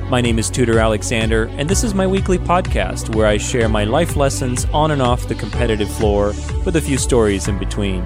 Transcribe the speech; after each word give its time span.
My 0.09 0.19
name 0.19 0.37
is 0.37 0.49
Tudor 0.49 0.79
Alexander, 0.79 1.45
and 1.51 1.69
this 1.69 1.85
is 1.85 1.93
my 1.93 2.05
weekly 2.05 2.37
podcast 2.37 3.15
where 3.15 3.27
I 3.27 3.37
share 3.37 3.69
my 3.69 3.85
life 3.85 4.17
lessons 4.17 4.65
on 4.73 4.91
and 4.91 5.01
off 5.01 5.29
the 5.29 5.35
competitive 5.35 5.89
floor 5.89 6.33
with 6.65 6.75
a 6.75 6.81
few 6.81 6.97
stories 6.97 7.47
in 7.47 7.57
between. 7.57 8.03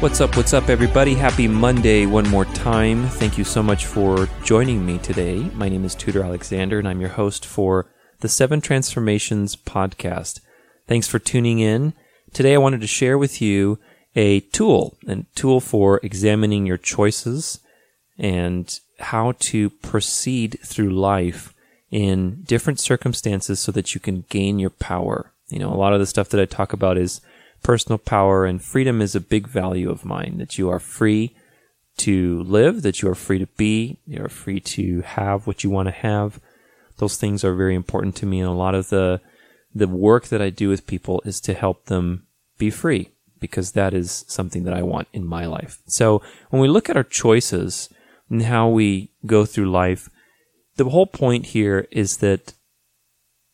What's 0.00 0.20
up, 0.20 0.36
what's 0.36 0.54
up, 0.54 0.68
everybody? 0.68 1.14
Happy 1.14 1.48
Monday 1.48 2.06
one 2.06 2.28
more 2.28 2.44
time. 2.44 3.08
Thank 3.08 3.36
you 3.36 3.42
so 3.42 3.64
much 3.64 3.86
for 3.86 4.28
joining 4.44 4.86
me 4.86 4.98
today. 4.98 5.40
My 5.54 5.68
name 5.68 5.84
is 5.84 5.96
Tudor 5.96 6.22
Alexander, 6.22 6.78
and 6.78 6.86
I'm 6.86 7.00
your 7.00 7.10
host 7.10 7.44
for 7.44 7.90
the 8.20 8.28
Seven 8.28 8.60
Transformations 8.60 9.56
podcast. 9.56 10.38
Thanks 10.86 11.08
for 11.08 11.18
tuning 11.18 11.58
in. 11.58 11.94
Today, 12.32 12.54
I 12.54 12.58
wanted 12.58 12.80
to 12.82 12.86
share 12.86 13.18
with 13.18 13.42
you 13.42 13.80
a 14.14 14.38
tool, 14.38 14.96
a 15.08 15.24
tool 15.34 15.58
for 15.58 15.98
examining 16.04 16.64
your 16.64 16.78
choices 16.78 17.58
and 18.16 18.78
how 19.00 19.32
to 19.40 19.68
proceed 19.68 20.60
through 20.62 20.90
life 20.90 21.52
in 21.90 22.44
different 22.44 22.78
circumstances 22.78 23.58
so 23.58 23.72
that 23.72 23.96
you 23.96 24.00
can 24.00 24.26
gain 24.28 24.60
your 24.60 24.70
power. 24.70 25.32
You 25.48 25.58
know, 25.58 25.72
a 25.72 25.74
lot 25.74 25.92
of 25.92 25.98
the 25.98 26.06
stuff 26.06 26.28
that 26.28 26.40
I 26.40 26.44
talk 26.44 26.72
about 26.72 26.96
is 26.96 27.20
personal 27.62 27.98
power 27.98 28.44
and 28.44 28.62
freedom 28.62 29.00
is 29.00 29.14
a 29.14 29.20
big 29.20 29.46
value 29.46 29.90
of 29.90 30.04
mine 30.04 30.38
that 30.38 30.58
you 30.58 30.70
are 30.70 30.78
free 30.78 31.34
to 31.98 32.42
live, 32.44 32.82
that 32.82 33.02
you 33.02 33.10
are 33.10 33.14
free 33.14 33.38
to 33.38 33.46
be, 33.56 33.98
you 34.06 34.24
are 34.24 34.28
free 34.28 34.60
to 34.60 35.02
have 35.02 35.46
what 35.46 35.64
you 35.64 35.70
want 35.70 35.86
to 35.88 35.92
have. 35.92 36.40
Those 36.98 37.16
things 37.16 37.44
are 37.44 37.54
very 37.54 37.74
important 37.74 38.16
to 38.16 38.26
me 38.26 38.40
and 38.40 38.48
a 38.48 38.52
lot 38.52 38.74
of 38.74 38.88
the 38.88 39.20
the 39.74 39.86
work 39.86 40.28
that 40.28 40.40
I 40.40 40.50
do 40.50 40.68
with 40.68 40.86
people 40.86 41.22
is 41.24 41.40
to 41.42 41.54
help 41.54 41.86
them 41.86 42.26
be 42.56 42.70
free 42.70 43.10
because 43.38 43.72
that 43.72 43.94
is 43.94 44.24
something 44.26 44.64
that 44.64 44.74
I 44.74 44.82
want 44.82 45.08
in 45.12 45.26
my 45.26 45.46
life. 45.46 45.78
So 45.86 46.22
when 46.50 46.60
we 46.62 46.68
look 46.68 46.88
at 46.88 46.96
our 46.96 47.04
choices 47.04 47.88
and 48.30 48.42
how 48.42 48.68
we 48.68 49.12
go 49.26 49.44
through 49.44 49.70
life, 49.70 50.08
the 50.76 50.88
whole 50.88 51.06
point 51.06 51.46
here 51.46 51.86
is 51.90 52.18
that 52.18 52.54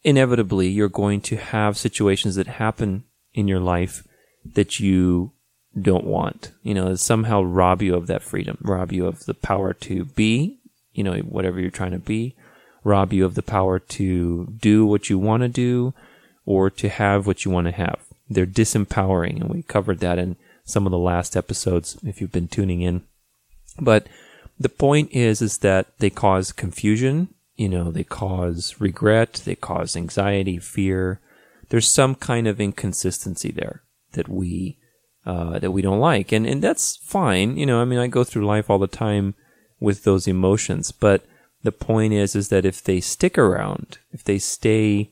inevitably 0.03 0.69
you're 0.69 0.89
going 0.89 1.21
to 1.23 1.37
have 1.37 1.77
situations 1.77 2.37
that 2.37 2.47
happen 2.47 3.05
in 3.35 3.49
your 3.49 3.61
life 3.61 4.07
that 4.55 4.81
you 4.81 5.33
don't 5.81 6.05
want, 6.05 6.53
you 6.63 6.73
know, 6.73 6.95
somehow 6.95 7.43
rob 7.43 7.83
you 7.83 7.95
of 7.95 8.07
that 8.07 8.23
freedom, 8.23 8.59
rob 8.63 8.93
you 8.93 9.07
of 9.07 9.27
the 9.27 9.35
power 9.35 9.73
to 9.75 10.05
be, 10.05 10.61
you 10.93 11.03
know, 11.03 11.17
whatever 11.19 11.61
you're 11.61 11.71
trying 11.71 11.91
to 11.91 11.99
be, 11.99 12.37
rob 12.85 13.13
you 13.13 13.25
of 13.25 13.35
the 13.35 13.43
power 13.43 13.79
to 13.79 14.47
do 14.61 14.87
what 14.87 15.11
you 15.11 15.19
want 15.19 15.43
to 15.43 15.49
do 15.49 15.93
or 16.47 16.71
to 16.71 16.89
have 16.89 17.27
what 17.27 17.45
you 17.45 17.51
want 17.51 17.67
to 17.67 17.73
have 17.73 17.99
they're 18.29 18.47
disempowering, 18.47 19.41
and 19.41 19.51
we 19.51 19.63
covered 19.63 20.01
that 20.01 20.19
in 20.19 20.37
some 20.65 20.87
of 20.87 20.91
the 20.91 20.99
last 20.99 21.37
episodes 21.37 21.99
if 22.05 22.21
you've 22.21 22.33
been 22.33 22.49
tuning 22.49 22.83
in. 22.83 23.03
But 23.81 24.07
the 24.59 24.69
point 24.69 25.13
is, 25.13 25.43
is 25.43 25.59
that 25.59 25.87
they 25.99 26.11
cause 26.11 26.53
confusion. 26.53 27.29
You 27.57 27.69
know, 27.69 27.91
they 27.91 28.05
cause 28.05 28.77
regret. 28.79 29.43
They 29.45 29.55
cause 29.55 29.97
anxiety, 29.97 30.59
fear. 30.59 31.21
There's 31.69 31.89
some 31.89 32.15
kind 32.15 32.47
of 32.47 32.61
inconsistency 32.61 33.51
there 33.51 33.83
that 34.13 34.29
we 34.29 34.79
uh, 35.27 35.59
that 35.59 35.71
we 35.71 35.83
don't 35.83 36.01
like, 36.01 36.33
and 36.33 36.47
and 36.47 36.63
that's 36.63 36.97
fine. 36.99 37.57
You 37.57 37.67
know, 37.67 37.81
I 37.81 37.85
mean, 37.85 37.99
I 37.99 38.07
go 38.07 38.25
through 38.25 38.47
life 38.47 38.69
all 38.69 38.79
the 38.79 38.87
time 38.87 39.35
with 39.81 40.05
those 40.05 40.29
emotions, 40.29 40.93
but 40.93 41.25
the 41.63 41.73
point 41.73 42.13
is, 42.13 42.37
is 42.37 42.49
that 42.51 42.67
if 42.67 42.83
they 42.83 43.01
stick 43.01 43.39
around, 43.39 43.99
if 44.13 44.23
they 44.23 44.39
stay 44.39 45.11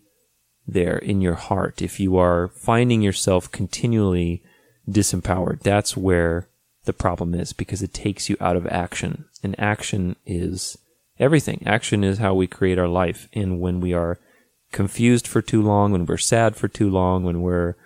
there 0.67 0.99
in 0.99 1.21
your 1.21 1.35
heart, 1.35 1.83
if 1.83 1.99
you 1.99 2.17
are 2.17 2.49
finding 2.49 3.03
yourself 3.03 3.51
continually 3.51 4.43
disempowered, 4.89 5.61
that's 5.61 5.97
where 5.97 6.49
the 6.85 6.93
problem 6.93 7.35
is 7.35 7.53
because 7.53 7.83
it 7.83 7.95
takes 7.95 8.29
you 8.29 8.37
out 8.41 8.57
of 8.57 8.67
action. 8.67 9.25
And 9.43 9.59
action 9.59 10.17
is 10.27 10.77
everything. 11.19 11.63
Action 11.65 12.05
is 12.05 12.19
how 12.19 12.35
we 12.35 12.47
create 12.47 12.79
our 12.79 12.89
life. 12.89 13.29
And 13.33 13.61
when 13.61 13.81
we 13.81 13.93
are 13.93 14.19
confused 14.73 15.29
for 15.29 15.43
too 15.43 15.63
long, 15.63 15.93
when 15.93 16.07
we're 16.07 16.17
sad 16.17 16.57
for 16.57 16.69
too 16.69 16.91
long, 16.91 17.25
when 17.25 17.43
we're, 17.43 17.77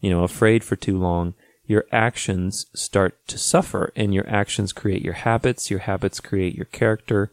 you 0.00 0.10
know, 0.10 0.22
afraid 0.24 0.64
for 0.64 0.76
too 0.76 0.98
long, 0.98 1.34
your 1.66 1.84
actions 1.90 2.66
start 2.74 3.18
to 3.26 3.38
suffer 3.38 3.92
and 3.96 4.14
your 4.14 4.28
actions 4.28 4.72
create 4.72 5.02
your 5.02 5.14
habits. 5.14 5.70
Your 5.70 5.80
habits 5.80 6.20
create 6.20 6.54
your 6.54 6.66
character 6.66 7.30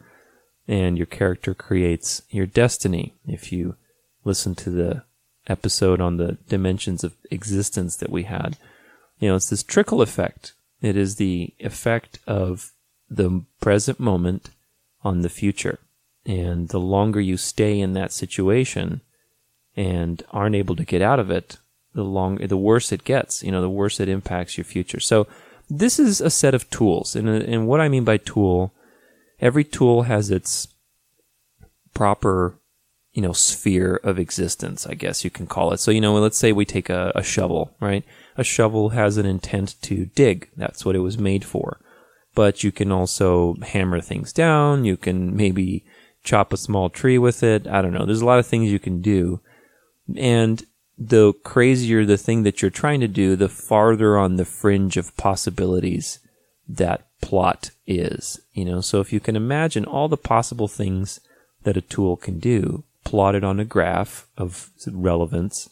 and 0.67 0.97
your 0.97 1.05
character 1.05 1.53
creates 1.53 2.23
your 2.29 2.47
destiny. 2.47 3.13
If 3.25 3.51
you 3.51 3.75
listen 4.25 4.55
to 4.55 4.69
the 4.69 5.03
episode 5.47 5.99
on 5.99 6.17
the 6.17 6.37
dimensions 6.47 7.03
of 7.03 7.15
existence 7.29 7.95
that 7.97 8.09
we 8.09 8.23
had. 8.23 8.57
You 9.19 9.29
know, 9.29 9.35
it's 9.35 9.49
this 9.49 9.63
trickle 9.63 10.01
effect. 10.01 10.53
It 10.81 10.95
is 10.97 11.15
the 11.15 11.53
effect 11.59 12.19
of 12.27 12.71
the 13.09 13.45
present 13.61 13.99
moment 13.99 14.49
on 15.03 15.21
the 15.21 15.29
future. 15.29 15.79
And 16.25 16.69
the 16.69 16.79
longer 16.79 17.19
you 17.19 17.37
stay 17.37 17.79
in 17.79 17.93
that 17.93 18.13
situation 18.13 19.01
and 19.75 20.23
aren't 20.31 20.55
able 20.55 20.75
to 20.75 20.85
get 20.85 21.01
out 21.01 21.19
of 21.19 21.29
it, 21.29 21.57
the 21.93 22.03
longer, 22.03 22.47
the 22.47 22.57
worse 22.57 22.91
it 22.91 23.03
gets, 23.03 23.43
you 23.43 23.51
know, 23.51 23.61
the 23.61 23.69
worse 23.69 23.99
it 23.99 24.09
impacts 24.09 24.57
your 24.57 24.65
future. 24.65 24.99
So 24.99 25.27
this 25.69 25.99
is 25.99 26.21
a 26.21 26.29
set 26.29 26.53
of 26.53 26.69
tools. 26.69 27.15
And, 27.15 27.27
uh, 27.27 27.33
and 27.33 27.67
what 27.67 27.81
I 27.81 27.89
mean 27.89 28.03
by 28.03 28.17
tool, 28.17 28.73
every 29.39 29.63
tool 29.63 30.03
has 30.03 30.31
its 30.31 30.67
proper 31.93 32.55
you 33.13 33.21
know, 33.21 33.31
sphere 33.31 33.99
of 34.03 34.17
existence, 34.17 34.87
I 34.87 34.95
guess 34.95 35.23
you 35.23 35.29
can 35.29 35.45
call 35.45 35.71
it. 35.71 35.79
So, 35.79 35.91
you 35.91 36.01
know, 36.01 36.15
let's 36.15 36.37
say 36.37 36.51
we 36.51 36.65
take 36.65 36.89
a, 36.89 37.11
a, 37.13 37.21
shovel, 37.21 37.75
right? 37.79 38.03
A 38.37 38.43
shovel 38.43 38.89
has 38.89 39.17
an 39.17 39.27
intent 39.27 39.75
to 39.83 40.05
dig. 40.15 40.49
That's 40.57 40.83
what 40.83 40.95
it 40.95 40.99
was 40.99 41.17
made 41.17 41.45
for. 41.45 41.79
But 42.33 42.63
you 42.63 42.71
can 42.71 42.91
also 42.91 43.55
hammer 43.61 44.01
things 44.01 44.33
down. 44.33 44.83
You 44.83 44.97
can 44.97 45.35
maybe 45.35 45.85
chop 46.23 46.53
a 46.53 46.57
small 46.57 46.89
tree 46.89 47.17
with 47.17 47.43
it. 47.43 47.67
I 47.67 47.81
don't 47.81 47.93
know. 47.93 48.05
There's 48.05 48.21
a 48.21 48.25
lot 48.25 48.39
of 48.39 48.47
things 48.47 48.71
you 48.71 48.79
can 48.79 49.01
do. 49.01 49.41
And 50.15 50.65
the 50.97 51.33
crazier 51.43 52.05
the 52.05 52.17
thing 52.17 52.43
that 52.43 52.61
you're 52.61 52.71
trying 52.71 52.99
to 53.01 53.07
do, 53.07 53.35
the 53.35 53.49
farther 53.49 54.17
on 54.17 54.35
the 54.35 54.45
fringe 54.45 54.97
of 54.97 55.15
possibilities 55.17 56.19
that 56.67 57.07
plot 57.21 57.71
is, 57.85 58.39
you 58.53 58.65
know? 58.65 58.81
So 58.81 58.99
if 58.99 59.11
you 59.11 59.19
can 59.19 59.35
imagine 59.35 59.85
all 59.85 60.07
the 60.07 60.17
possible 60.17 60.67
things 60.67 61.19
that 61.63 61.77
a 61.77 61.81
tool 61.81 62.15
can 62.15 62.39
do, 62.39 62.83
plotted 63.03 63.43
on 63.43 63.59
a 63.59 63.65
graph 63.65 64.27
of 64.37 64.69
relevance, 64.87 65.69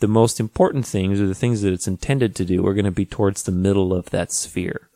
the 0.00 0.08
most 0.08 0.40
important 0.40 0.86
things 0.86 1.20
or 1.20 1.26
the 1.26 1.34
things 1.34 1.62
that 1.62 1.72
it's 1.72 1.88
intended 1.88 2.34
to 2.36 2.44
do 2.44 2.66
are 2.66 2.74
going 2.74 2.84
to 2.84 2.90
be 2.90 3.06
towards 3.06 3.42
the 3.42 3.52
middle 3.52 3.94
of 3.94 4.10
that 4.10 4.32
sphere. 4.32 4.88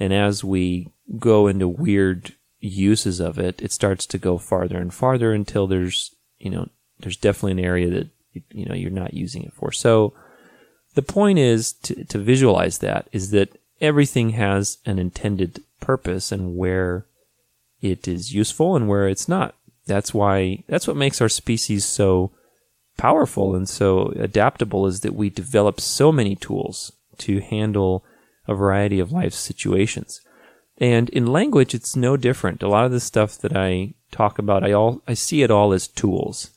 And 0.00 0.12
as 0.12 0.42
we 0.42 0.88
go 1.18 1.46
into 1.46 1.68
weird 1.68 2.34
uses 2.62 3.20
of 3.20 3.38
it, 3.38 3.60
it 3.60 3.72
starts 3.72 4.06
to 4.06 4.18
go 4.18 4.38
farther 4.38 4.78
and 4.78 4.92
farther 4.92 5.32
until 5.32 5.66
there's, 5.66 6.14
you 6.38 6.50
know, 6.50 6.68
there's 7.00 7.16
definitely 7.16 7.52
an 7.52 7.66
area 7.66 7.90
that, 7.90 8.08
you 8.50 8.66
know, 8.66 8.74
you're 8.74 8.90
not 8.90 9.14
using 9.14 9.42
it 9.42 9.52
for. 9.52 9.72
So 9.72 10.12
the 10.94 11.02
point 11.02 11.38
is 11.38 11.72
to, 11.72 12.04
to 12.04 12.18
visualize 12.18 12.78
that 12.78 13.08
is 13.12 13.30
that 13.30 13.58
everything 13.80 14.30
has 14.30 14.78
an 14.86 14.98
intended 14.98 15.62
purpose 15.80 16.30
and 16.30 16.56
where 16.56 17.06
it 17.80 18.06
is 18.06 18.32
useful 18.32 18.76
and 18.76 18.88
where 18.88 19.08
it's 19.08 19.28
not 19.28 19.56
that's 19.86 20.14
why 20.14 20.62
that's 20.68 20.86
what 20.86 20.96
makes 20.96 21.20
our 21.20 21.28
species 21.28 21.84
so 21.84 22.30
powerful 22.96 23.54
and 23.54 23.68
so 23.68 24.08
adaptable 24.16 24.86
is 24.86 25.00
that 25.00 25.14
we 25.14 25.30
develop 25.30 25.80
so 25.80 26.12
many 26.12 26.36
tools 26.36 26.92
to 27.18 27.40
handle 27.40 28.04
a 28.46 28.54
variety 28.54 29.00
of 29.00 29.12
life 29.12 29.32
situations. 29.32 30.20
And 30.82 31.08
in 31.10 31.26
language, 31.26 31.74
it's 31.74 31.94
no 31.94 32.16
different. 32.16 32.60
A 32.60 32.68
lot 32.68 32.86
of 32.86 32.90
the 32.90 32.98
stuff 32.98 33.38
that 33.38 33.56
I 33.56 33.94
talk 34.10 34.40
about, 34.40 34.64
I 34.64 34.72
all 34.72 35.00
I 35.06 35.14
see 35.14 35.42
it 35.42 35.50
all 35.50 35.72
as 35.72 35.86
tools 35.86 36.50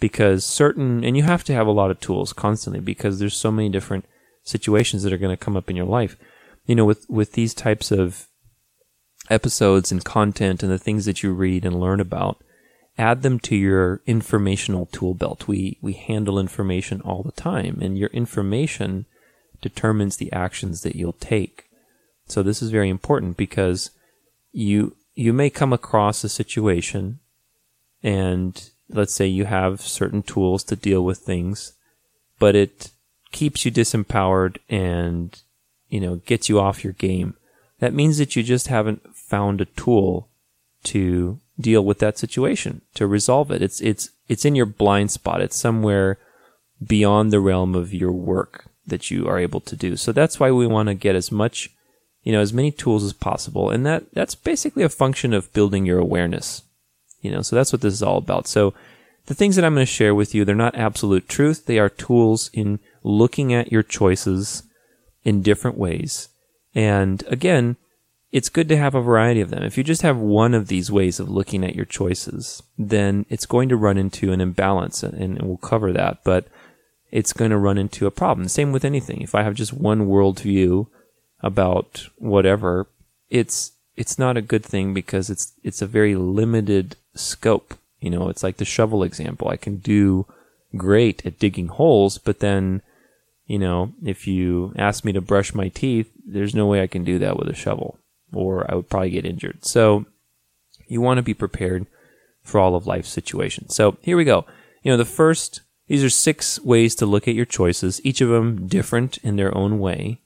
because 0.00 0.44
certain, 0.44 1.04
and 1.04 1.16
you 1.16 1.22
have 1.22 1.44
to 1.44 1.54
have 1.54 1.68
a 1.68 1.72
lot 1.72 1.92
of 1.92 2.00
tools 2.00 2.32
constantly 2.32 2.80
because 2.80 3.20
there's 3.20 3.36
so 3.36 3.52
many 3.52 3.68
different 3.68 4.04
situations 4.42 5.04
that 5.04 5.12
are 5.12 5.18
going 5.18 5.34
to 5.34 5.44
come 5.44 5.56
up 5.56 5.70
in 5.70 5.76
your 5.76 5.86
life. 5.86 6.16
You 6.66 6.74
know, 6.74 6.84
with 6.84 7.08
with 7.08 7.34
these 7.34 7.54
types 7.54 7.92
of 7.92 8.26
episodes 9.30 9.92
and 9.92 10.04
content 10.04 10.64
and 10.64 10.72
the 10.72 10.78
things 10.78 11.04
that 11.04 11.22
you 11.22 11.32
read 11.32 11.64
and 11.64 11.78
learn 11.78 12.00
about, 12.00 12.42
add 12.98 13.22
them 13.22 13.38
to 13.38 13.54
your 13.54 14.02
informational 14.06 14.86
tool 14.86 15.14
belt. 15.14 15.46
We, 15.46 15.78
we 15.80 15.92
handle 15.92 16.40
information 16.40 17.00
all 17.02 17.22
the 17.22 17.30
time 17.30 17.78
and 17.80 17.96
your 17.96 18.10
information 18.10 19.06
determines 19.60 20.16
the 20.16 20.32
actions 20.32 20.80
that 20.82 20.96
you'll 20.96 21.12
take. 21.12 21.67
So 22.28 22.42
this 22.42 22.62
is 22.62 22.70
very 22.70 22.88
important 22.88 23.36
because 23.36 23.90
you, 24.52 24.96
you 25.14 25.32
may 25.32 25.50
come 25.50 25.72
across 25.72 26.22
a 26.22 26.28
situation 26.28 27.20
and 28.02 28.70
let's 28.88 29.14
say 29.14 29.26
you 29.26 29.44
have 29.44 29.80
certain 29.80 30.22
tools 30.22 30.62
to 30.64 30.76
deal 30.76 31.04
with 31.04 31.18
things, 31.18 31.72
but 32.38 32.54
it 32.54 32.90
keeps 33.32 33.64
you 33.64 33.70
disempowered 33.70 34.58
and, 34.68 35.42
you 35.88 36.00
know, 36.00 36.16
gets 36.16 36.48
you 36.48 36.60
off 36.60 36.84
your 36.84 36.92
game, 36.94 37.34
that 37.80 37.94
means 37.94 38.18
that 38.18 38.36
you 38.36 38.42
just 38.42 38.68
haven't 38.68 39.14
found 39.14 39.60
a 39.60 39.66
tool 39.66 40.28
to 40.84 41.38
deal 41.60 41.84
with 41.84 41.98
that 41.98 42.18
situation, 42.18 42.82
to 42.94 43.06
resolve 43.06 43.50
it. 43.50 43.62
It's, 43.62 43.80
it's, 43.80 44.10
it's 44.28 44.44
in 44.44 44.54
your 44.54 44.66
blind 44.66 45.10
spot. 45.10 45.40
It's 45.40 45.56
somewhere 45.56 46.18
beyond 46.84 47.32
the 47.32 47.40
realm 47.40 47.74
of 47.74 47.92
your 47.92 48.12
work 48.12 48.66
that 48.86 49.10
you 49.10 49.28
are 49.28 49.38
able 49.38 49.60
to 49.60 49.76
do. 49.76 49.96
So 49.96 50.12
that's 50.12 50.40
why 50.40 50.50
we 50.50 50.66
want 50.66 50.88
to 50.88 50.94
get 50.94 51.14
as 51.14 51.30
much, 51.30 51.70
you 52.28 52.34
know, 52.34 52.42
as 52.42 52.52
many 52.52 52.70
tools 52.70 53.04
as 53.04 53.14
possible. 53.14 53.70
And 53.70 53.86
that, 53.86 54.12
that's 54.12 54.34
basically 54.34 54.82
a 54.82 54.90
function 54.90 55.32
of 55.32 55.50
building 55.54 55.86
your 55.86 55.98
awareness. 55.98 56.60
You 57.22 57.30
know, 57.30 57.40
so 57.40 57.56
that's 57.56 57.72
what 57.72 57.80
this 57.80 57.94
is 57.94 58.02
all 58.02 58.18
about. 58.18 58.46
So 58.46 58.74
the 59.24 59.34
things 59.34 59.56
that 59.56 59.64
I'm 59.64 59.72
going 59.72 59.86
to 59.86 59.90
share 59.90 60.14
with 60.14 60.34
you, 60.34 60.44
they're 60.44 60.54
not 60.54 60.74
absolute 60.74 61.26
truth. 61.26 61.64
They 61.64 61.78
are 61.78 61.88
tools 61.88 62.50
in 62.52 62.80
looking 63.02 63.54
at 63.54 63.72
your 63.72 63.82
choices 63.82 64.64
in 65.24 65.40
different 65.40 65.78
ways. 65.78 66.28
And 66.74 67.24
again, 67.28 67.78
it's 68.30 68.50
good 68.50 68.68
to 68.68 68.76
have 68.76 68.94
a 68.94 69.00
variety 69.00 69.40
of 69.40 69.48
them. 69.48 69.62
If 69.62 69.78
you 69.78 69.82
just 69.82 70.02
have 70.02 70.18
one 70.18 70.52
of 70.52 70.68
these 70.68 70.92
ways 70.92 71.18
of 71.18 71.30
looking 71.30 71.64
at 71.64 71.74
your 71.74 71.86
choices, 71.86 72.62
then 72.76 73.24
it's 73.30 73.46
going 73.46 73.70
to 73.70 73.76
run 73.76 73.96
into 73.96 74.32
an 74.32 74.42
imbalance, 74.42 75.02
and 75.02 75.40
we'll 75.40 75.56
cover 75.56 75.94
that. 75.94 76.24
But 76.24 76.48
it's 77.10 77.32
going 77.32 77.52
to 77.52 77.56
run 77.56 77.78
into 77.78 78.06
a 78.06 78.10
problem. 78.10 78.48
Same 78.48 78.70
with 78.70 78.84
anything. 78.84 79.22
If 79.22 79.34
I 79.34 79.44
have 79.44 79.54
just 79.54 79.72
one 79.72 80.08
worldview 80.08 80.88
about 81.40 82.08
whatever, 82.16 82.86
it's 83.30 83.72
it's 83.96 84.18
not 84.18 84.36
a 84.36 84.42
good 84.42 84.64
thing 84.64 84.94
because 84.94 85.30
it's 85.30 85.52
it's 85.62 85.82
a 85.82 85.86
very 85.86 86.14
limited 86.14 86.96
scope. 87.14 87.74
You 88.00 88.10
know, 88.10 88.28
it's 88.28 88.42
like 88.42 88.58
the 88.58 88.64
shovel 88.64 89.02
example. 89.02 89.48
I 89.48 89.56
can 89.56 89.76
do 89.78 90.26
great 90.76 91.24
at 91.26 91.38
digging 91.38 91.68
holes, 91.68 92.18
but 92.18 92.38
then, 92.40 92.82
you 93.46 93.58
know, 93.58 93.92
if 94.04 94.26
you 94.26 94.72
ask 94.76 95.04
me 95.04 95.12
to 95.12 95.20
brush 95.20 95.54
my 95.54 95.68
teeth, 95.68 96.10
there's 96.24 96.54
no 96.54 96.66
way 96.66 96.82
I 96.82 96.86
can 96.86 97.02
do 97.02 97.18
that 97.18 97.36
with 97.36 97.48
a 97.48 97.54
shovel, 97.54 97.98
or 98.32 98.70
I 98.70 98.76
would 98.76 98.88
probably 98.88 99.10
get 99.10 99.24
injured. 99.24 99.64
So 99.64 100.06
you 100.86 101.00
want 101.00 101.18
to 101.18 101.22
be 101.22 101.34
prepared 101.34 101.86
for 102.42 102.60
all 102.60 102.76
of 102.76 102.86
life's 102.86 103.08
situations. 103.08 103.74
So 103.74 103.96
here 104.00 104.16
we 104.16 104.24
go. 104.24 104.44
You 104.82 104.92
know, 104.92 104.96
the 104.96 105.04
first 105.04 105.62
these 105.88 106.04
are 106.04 106.10
six 106.10 106.60
ways 106.60 106.94
to 106.96 107.06
look 107.06 107.26
at 107.26 107.34
your 107.34 107.46
choices, 107.46 108.00
each 108.04 108.20
of 108.20 108.28
them 108.28 108.68
different 108.68 109.18
in 109.18 109.36
their 109.36 109.56
own 109.56 109.78
way. 109.78 110.20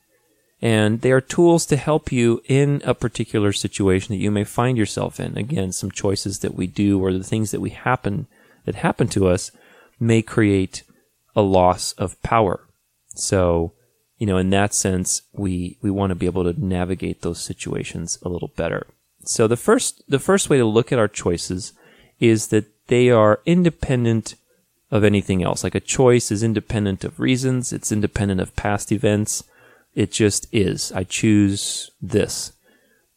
And 0.62 1.00
they 1.00 1.10
are 1.10 1.20
tools 1.20 1.66
to 1.66 1.76
help 1.76 2.12
you 2.12 2.40
in 2.46 2.82
a 2.84 2.94
particular 2.94 3.52
situation 3.52 4.14
that 4.14 4.22
you 4.22 4.30
may 4.30 4.44
find 4.44 4.78
yourself 4.78 5.18
in. 5.18 5.36
Again, 5.36 5.72
some 5.72 5.90
choices 5.90 6.38
that 6.38 6.54
we 6.54 6.68
do 6.68 7.04
or 7.04 7.12
the 7.12 7.24
things 7.24 7.50
that 7.50 7.60
we 7.60 7.70
happen, 7.70 8.28
that 8.64 8.76
happen 8.76 9.08
to 9.08 9.26
us 9.26 9.50
may 9.98 10.22
create 10.22 10.84
a 11.34 11.42
loss 11.42 11.92
of 11.94 12.20
power. 12.22 12.60
So, 13.08 13.72
you 14.18 14.26
know, 14.26 14.38
in 14.38 14.50
that 14.50 14.72
sense, 14.72 15.22
we, 15.32 15.78
we 15.82 15.90
want 15.90 16.10
to 16.10 16.14
be 16.14 16.26
able 16.26 16.44
to 16.44 16.64
navigate 16.64 17.22
those 17.22 17.42
situations 17.42 18.18
a 18.22 18.28
little 18.28 18.52
better. 18.56 18.86
So 19.24 19.48
the 19.48 19.56
first, 19.56 20.02
the 20.08 20.20
first 20.20 20.48
way 20.48 20.58
to 20.58 20.64
look 20.64 20.92
at 20.92 20.98
our 20.98 21.08
choices 21.08 21.72
is 22.20 22.48
that 22.48 22.66
they 22.86 23.10
are 23.10 23.40
independent 23.46 24.36
of 24.92 25.02
anything 25.02 25.42
else. 25.42 25.64
Like 25.64 25.74
a 25.74 25.80
choice 25.80 26.30
is 26.30 26.44
independent 26.44 27.02
of 27.02 27.18
reasons, 27.18 27.72
it's 27.72 27.90
independent 27.90 28.40
of 28.40 28.54
past 28.54 28.92
events. 28.92 29.42
It 29.94 30.10
just 30.12 30.46
is. 30.52 30.92
I 30.92 31.04
choose 31.04 31.90
this. 32.00 32.52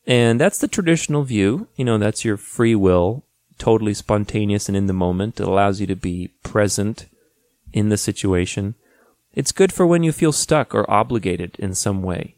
And 0.05 0.39
that's 0.39 0.57
the 0.57 0.67
traditional 0.67 1.23
view. 1.23 1.67
You 1.75 1.85
know, 1.85 1.97
that's 1.97 2.25
your 2.25 2.37
free 2.37 2.75
will, 2.75 3.23
totally 3.57 3.93
spontaneous 3.93 4.67
and 4.67 4.77
in 4.77 4.87
the 4.87 4.93
moment. 4.93 5.39
It 5.39 5.47
allows 5.47 5.79
you 5.79 5.87
to 5.87 5.95
be 5.95 6.29
present 6.43 7.07
in 7.73 7.89
the 7.89 7.97
situation. 7.97 8.75
It's 9.33 9.51
good 9.51 9.73
for 9.73 9.85
when 9.85 10.03
you 10.03 10.11
feel 10.11 10.31
stuck 10.31 10.73
or 10.75 10.89
obligated 10.89 11.55
in 11.59 11.75
some 11.75 12.03
way. 12.03 12.35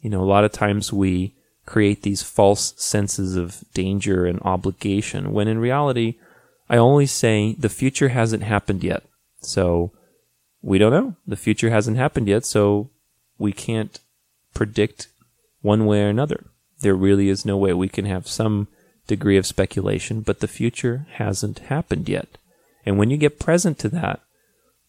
You 0.00 0.10
know, 0.10 0.22
a 0.22 0.26
lot 0.26 0.44
of 0.44 0.52
times 0.52 0.92
we 0.92 1.34
create 1.66 2.02
these 2.02 2.22
false 2.22 2.74
senses 2.76 3.36
of 3.36 3.64
danger 3.72 4.26
and 4.26 4.40
obligation 4.42 5.32
when 5.32 5.48
in 5.48 5.58
reality, 5.58 6.16
I 6.68 6.76
only 6.76 7.06
say 7.06 7.54
the 7.58 7.70
future 7.70 8.10
hasn't 8.10 8.42
happened 8.42 8.84
yet. 8.84 9.02
So 9.40 9.92
we 10.60 10.78
don't 10.78 10.92
know. 10.92 11.16
The 11.26 11.36
future 11.36 11.70
hasn't 11.70 11.96
happened 11.96 12.28
yet, 12.28 12.44
so 12.44 12.90
we 13.38 13.52
can't 13.52 13.98
predict 14.52 15.08
one 15.62 15.86
way 15.86 16.02
or 16.02 16.08
another. 16.08 16.44
There 16.80 16.94
really 16.94 17.28
is 17.28 17.44
no 17.44 17.56
way 17.56 17.72
we 17.72 17.88
can 17.88 18.04
have 18.04 18.28
some 18.28 18.68
degree 19.06 19.36
of 19.36 19.46
speculation, 19.46 20.20
but 20.20 20.40
the 20.40 20.48
future 20.48 21.06
hasn't 21.12 21.58
happened 21.60 22.08
yet. 22.08 22.38
And 22.86 22.98
when 22.98 23.10
you 23.10 23.16
get 23.16 23.38
present 23.38 23.78
to 23.80 23.88
that, 23.90 24.20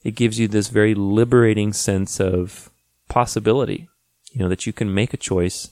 it 0.03 0.15
gives 0.15 0.39
you 0.39 0.47
this 0.47 0.67
very 0.67 0.93
liberating 0.93 1.73
sense 1.73 2.19
of 2.19 2.69
possibility. 3.09 3.89
You 4.31 4.39
know, 4.41 4.49
that 4.49 4.67
you 4.67 4.73
can 4.73 4.93
make 4.93 5.13
a 5.13 5.17
choice 5.17 5.69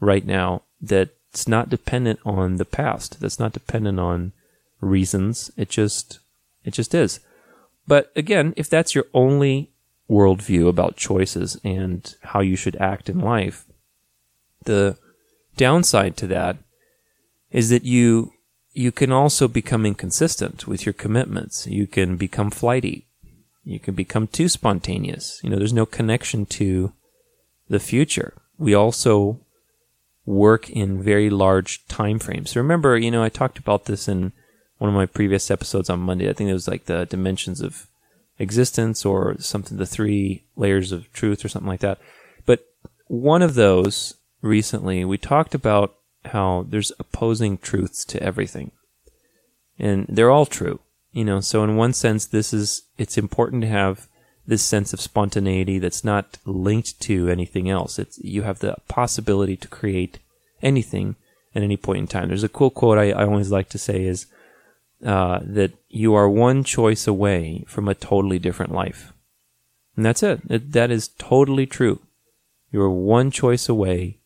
right 0.00 0.24
now 0.24 0.62
that's 0.80 1.48
not 1.48 1.70
dependent 1.70 2.20
on 2.24 2.56
the 2.56 2.64
past, 2.64 3.20
that's 3.20 3.38
not 3.38 3.52
dependent 3.52 3.98
on 3.98 4.32
reasons. 4.80 5.50
It 5.56 5.70
just, 5.70 6.18
it 6.64 6.72
just 6.74 6.94
is. 6.94 7.20
But 7.88 8.12
again, 8.14 8.52
if 8.56 8.68
that's 8.68 8.94
your 8.94 9.06
only 9.14 9.71
worldview 10.12 10.68
about 10.68 10.96
choices 10.96 11.58
and 11.64 12.14
how 12.22 12.40
you 12.40 12.56
should 12.56 12.76
act 12.76 13.08
in 13.08 13.18
life, 13.18 13.64
the 14.64 14.96
downside 15.56 16.16
to 16.18 16.26
that 16.26 16.56
is 17.50 17.70
that 17.70 17.84
you 17.84 18.32
you 18.74 18.90
can 18.90 19.12
also 19.12 19.48
become 19.48 19.84
inconsistent 19.84 20.66
with 20.66 20.86
your 20.86 20.94
commitments. 20.94 21.66
You 21.66 21.86
can 21.86 22.16
become 22.16 22.50
flighty. 22.50 23.06
You 23.64 23.78
can 23.78 23.94
become 23.94 24.26
too 24.26 24.48
spontaneous. 24.48 25.40
You 25.42 25.50
know, 25.50 25.58
there's 25.58 25.74
no 25.74 25.84
connection 25.84 26.46
to 26.46 26.92
the 27.68 27.78
future. 27.78 28.32
We 28.58 28.72
also 28.74 29.40
work 30.24 30.70
in 30.70 31.02
very 31.02 31.28
large 31.28 31.86
time 31.86 32.18
frames. 32.18 32.56
Remember, 32.56 32.96
you 32.96 33.10
know, 33.10 33.22
I 33.22 33.28
talked 33.28 33.58
about 33.58 33.84
this 33.84 34.08
in 34.08 34.32
one 34.78 34.88
of 34.88 34.96
my 34.96 35.06
previous 35.06 35.50
episodes 35.50 35.90
on 35.90 36.00
Monday. 36.00 36.30
I 36.30 36.32
think 36.32 36.48
it 36.48 36.54
was 36.54 36.68
like 36.68 36.86
the 36.86 37.04
dimensions 37.04 37.60
of 37.60 37.88
existence 38.42 39.06
or 39.06 39.36
something, 39.38 39.78
the 39.78 39.86
three 39.86 40.44
layers 40.56 40.92
of 40.92 41.10
truth 41.12 41.44
or 41.44 41.48
something 41.48 41.68
like 41.68 41.80
that. 41.80 41.98
But 42.44 42.66
one 43.06 43.40
of 43.40 43.54
those 43.54 44.14
recently, 44.42 45.04
we 45.04 45.16
talked 45.16 45.54
about 45.54 45.94
how 46.26 46.66
there's 46.68 46.92
opposing 46.98 47.58
truths 47.58 48.04
to 48.06 48.22
everything. 48.22 48.72
And 49.78 50.06
they're 50.08 50.30
all 50.30 50.46
true. 50.46 50.80
You 51.12 51.24
know, 51.24 51.40
so 51.40 51.62
in 51.62 51.76
one 51.76 51.92
sense, 51.92 52.26
this 52.26 52.52
is, 52.52 52.82
it's 52.98 53.18
important 53.18 53.62
to 53.62 53.68
have 53.68 54.08
this 54.46 54.62
sense 54.62 54.92
of 54.92 55.00
spontaneity 55.00 55.78
that's 55.78 56.04
not 56.04 56.38
linked 56.44 57.00
to 57.00 57.28
anything 57.28 57.70
else. 57.70 57.98
It's, 57.98 58.18
you 58.18 58.42
have 58.42 58.58
the 58.58 58.76
possibility 58.88 59.56
to 59.56 59.68
create 59.68 60.18
anything 60.62 61.16
at 61.54 61.62
any 61.62 61.76
point 61.76 61.98
in 61.98 62.06
time. 62.06 62.28
There's 62.28 62.42
a 62.42 62.48
cool 62.48 62.70
quote 62.70 62.98
I, 62.98 63.10
I 63.10 63.24
always 63.24 63.52
like 63.52 63.68
to 63.70 63.78
say 63.78 64.04
is, 64.04 64.26
uh, 65.04 65.40
that 65.42 65.72
you 65.88 66.14
are 66.14 66.28
one 66.28 66.64
choice 66.64 67.06
away 67.06 67.64
from 67.66 67.88
a 67.88 67.94
totally 67.94 68.38
different 68.38 68.72
life. 68.72 69.12
And 69.96 70.06
that's 70.06 70.22
it. 70.22 70.40
it. 70.48 70.72
That 70.72 70.90
is 70.90 71.08
totally 71.18 71.66
true. 71.66 72.00
You 72.70 72.82
are 72.82 72.90
one 72.90 73.30
choice 73.30 73.68
away 73.68 74.18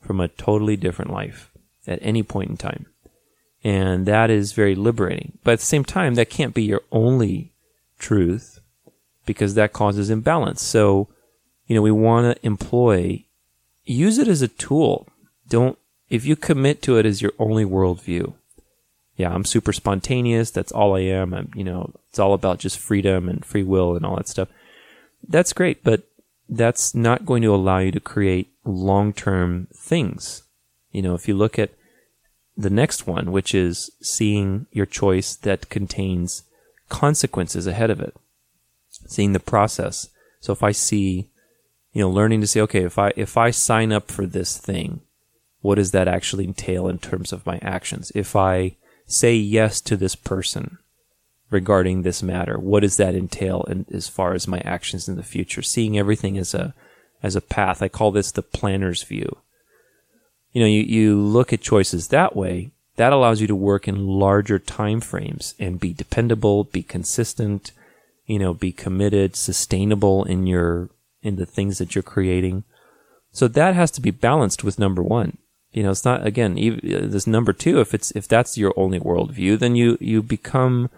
from 0.00 0.20
a 0.20 0.28
totally 0.28 0.76
different 0.76 1.10
life 1.10 1.50
at 1.86 1.98
any 2.02 2.22
point 2.22 2.50
in 2.50 2.56
time. 2.56 2.86
And 3.62 4.04
that 4.06 4.28
is 4.28 4.52
very 4.52 4.74
liberating. 4.74 5.38
But 5.42 5.52
at 5.52 5.58
the 5.60 5.64
same 5.64 5.84
time, 5.84 6.16
that 6.16 6.28
can't 6.28 6.52
be 6.52 6.64
your 6.64 6.82
only 6.92 7.52
truth 7.98 8.60
because 9.24 9.54
that 9.54 9.72
causes 9.72 10.10
imbalance. 10.10 10.62
So, 10.62 11.08
you 11.66 11.74
know, 11.74 11.80
we 11.80 11.90
want 11.90 12.36
to 12.36 12.46
employ, 12.46 13.24
use 13.84 14.18
it 14.18 14.28
as 14.28 14.42
a 14.42 14.48
tool. 14.48 15.08
Don't, 15.48 15.78
if 16.10 16.26
you 16.26 16.36
commit 16.36 16.82
to 16.82 16.98
it 16.98 17.06
as 17.06 17.22
your 17.22 17.32
only 17.38 17.64
worldview, 17.64 18.34
yeah, 19.16 19.32
I'm 19.32 19.44
super 19.44 19.72
spontaneous. 19.72 20.50
That's 20.50 20.72
all 20.72 20.96
I 20.96 21.00
am. 21.00 21.34
I'm, 21.34 21.50
you 21.54 21.64
know, 21.64 21.92
it's 22.08 22.18
all 22.18 22.34
about 22.34 22.58
just 22.58 22.78
freedom 22.78 23.28
and 23.28 23.44
free 23.44 23.62
will 23.62 23.96
and 23.96 24.04
all 24.04 24.16
that 24.16 24.28
stuff. 24.28 24.48
That's 25.26 25.52
great, 25.52 25.84
but 25.84 26.02
that's 26.48 26.94
not 26.94 27.24
going 27.24 27.42
to 27.42 27.54
allow 27.54 27.78
you 27.78 27.92
to 27.92 28.00
create 28.00 28.52
long-term 28.64 29.68
things. 29.74 30.42
You 30.90 31.02
know, 31.02 31.14
if 31.14 31.28
you 31.28 31.34
look 31.34 31.58
at 31.58 31.70
the 32.56 32.70
next 32.70 33.06
one, 33.06 33.32
which 33.32 33.54
is 33.54 33.90
seeing 34.02 34.66
your 34.70 34.86
choice 34.86 35.34
that 35.36 35.68
contains 35.70 36.44
consequences 36.88 37.66
ahead 37.66 37.90
of 37.90 38.00
it, 38.00 38.14
seeing 39.06 39.32
the 39.32 39.40
process. 39.40 40.08
So 40.40 40.52
if 40.52 40.62
I 40.62 40.72
see, 40.72 41.30
you 41.92 42.02
know, 42.02 42.10
learning 42.10 42.40
to 42.42 42.46
say, 42.46 42.60
okay, 42.60 42.84
if 42.84 42.98
I, 42.98 43.12
if 43.16 43.36
I 43.36 43.50
sign 43.50 43.92
up 43.92 44.10
for 44.10 44.26
this 44.26 44.58
thing, 44.58 45.00
what 45.62 45.76
does 45.76 45.92
that 45.92 46.08
actually 46.08 46.44
entail 46.44 46.88
in 46.88 46.98
terms 46.98 47.32
of 47.32 47.46
my 47.46 47.58
actions? 47.62 48.12
If 48.14 48.36
I, 48.36 48.76
say 49.06 49.34
yes 49.34 49.80
to 49.82 49.96
this 49.96 50.14
person 50.14 50.78
regarding 51.50 52.02
this 52.02 52.22
matter? 52.22 52.58
What 52.58 52.80
does 52.80 52.96
that 52.96 53.14
entail 53.14 53.62
in, 53.68 53.86
as 53.92 54.08
far 54.08 54.34
as 54.34 54.48
my 54.48 54.58
actions 54.60 55.08
in 55.08 55.16
the 55.16 55.22
future? 55.22 55.62
Seeing 55.62 55.98
everything 55.98 56.38
as 56.38 56.54
a 56.54 56.74
as 57.22 57.34
a 57.34 57.40
path. 57.40 57.82
I 57.82 57.88
call 57.88 58.10
this 58.10 58.30
the 58.30 58.42
planner's 58.42 59.02
view. 59.02 59.38
You 60.52 60.60
know, 60.60 60.66
you, 60.66 60.82
you 60.82 61.20
look 61.20 61.52
at 61.52 61.62
choices 61.62 62.08
that 62.08 62.36
way, 62.36 62.70
that 62.96 63.12
allows 63.12 63.40
you 63.40 63.46
to 63.46 63.56
work 63.56 63.88
in 63.88 64.06
larger 64.06 64.58
time 64.58 65.00
frames 65.00 65.54
and 65.58 65.80
be 65.80 65.92
dependable, 65.92 66.64
be 66.64 66.82
consistent, 66.82 67.72
you 68.26 68.38
know, 68.38 68.54
be 68.54 68.72
committed, 68.72 69.36
sustainable 69.36 70.24
in 70.24 70.46
your 70.46 70.90
in 71.22 71.36
the 71.36 71.46
things 71.46 71.78
that 71.78 71.94
you're 71.94 72.02
creating. 72.02 72.64
So 73.32 73.48
that 73.48 73.74
has 73.74 73.90
to 73.92 74.00
be 74.00 74.10
balanced 74.10 74.62
with 74.62 74.78
number 74.78 75.02
one. 75.02 75.38
You 75.74 75.82
know, 75.82 75.90
it's 75.90 76.04
not 76.04 76.26
again 76.26 76.56
even, 76.56 76.78
uh, 76.94 77.06
this 77.08 77.26
number 77.26 77.52
two. 77.52 77.80
If 77.80 77.92
it's 77.92 78.10
if 78.12 78.28
that's 78.28 78.56
your 78.56 78.72
only 78.76 79.00
worldview, 79.00 79.58
then 79.58 79.74
you 79.74 79.98
you 80.00 80.22
become, 80.22 80.88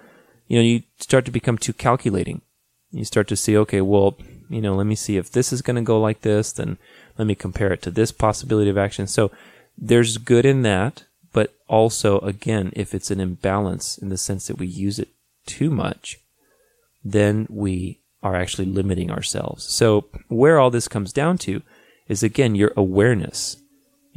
you 0.48 0.58
know, 0.58 0.62
you 0.62 0.82
start 0.98 1.24
to 1.24 1.30
become 1.30 1.56
too 1.58 1.72
calculating. 1.72 2.42
You 2.92 3.04
start 3.04 3.26
to 3.28 3.36
see, 3.36 3.56
okay, 3.56 3.80
well, 3.80 4.16
you 4.48 4.60
know, 4.60 4.74
let 4.76 4.86
me 4.86 4.94
see 4.94 5.16
if 5.16 5.32
this 5.32 5.52
is 5.52 5.62
going 5.62 5.76
to 5.76 5.82
go 5.82 5.98
like 5.98 6.20
this, 6.20 6.52
then 6.52 6.76
let 7.18 7.26
me 7.26 7.34
compare 7.34 7.72
it 7.72 7.82
to 7.82 7.90
this 7.90 8.12
possibility 8.12 8.70
of 8.70 8.78
action. 8.78 9.06
So 9.06 9.30
there's 9.76 10.18
good 10.18 10.46
in 10.46 10.62
that, 10.62 11.04
but 11.32 11.54
also 11.68 12.18
again, 12.20 12.70
if 12.74 12.94
it's 12.94 13.10
an 13.10 13.20
imbalance 13.20 13.98
in 13.98 14.10
the 14.10 14.18
sense 14.18 14.46
that 14.46 14.58
we 14.58 14.66
use 14.66 14.98
it 14.98 15.08
too 15.46 15.70
much, 15.70 16.18
then 17.04 17.46
we 17.48 17.98
are 18.22 18.36
actually 18.36 18.66
limiting 18.66 19.10
ourselves. 19.10 19.64
So 19.64 20.06
where 20.28 20.58
all 20.58 20.70
this 20.70 20.88
comes 20.88 21.12
down 21.12 21.38
to 21.38 21.62
is 22.08 22.22
again 22.22 22.54
your 22.54 22.72
awareness. 22.76 23.56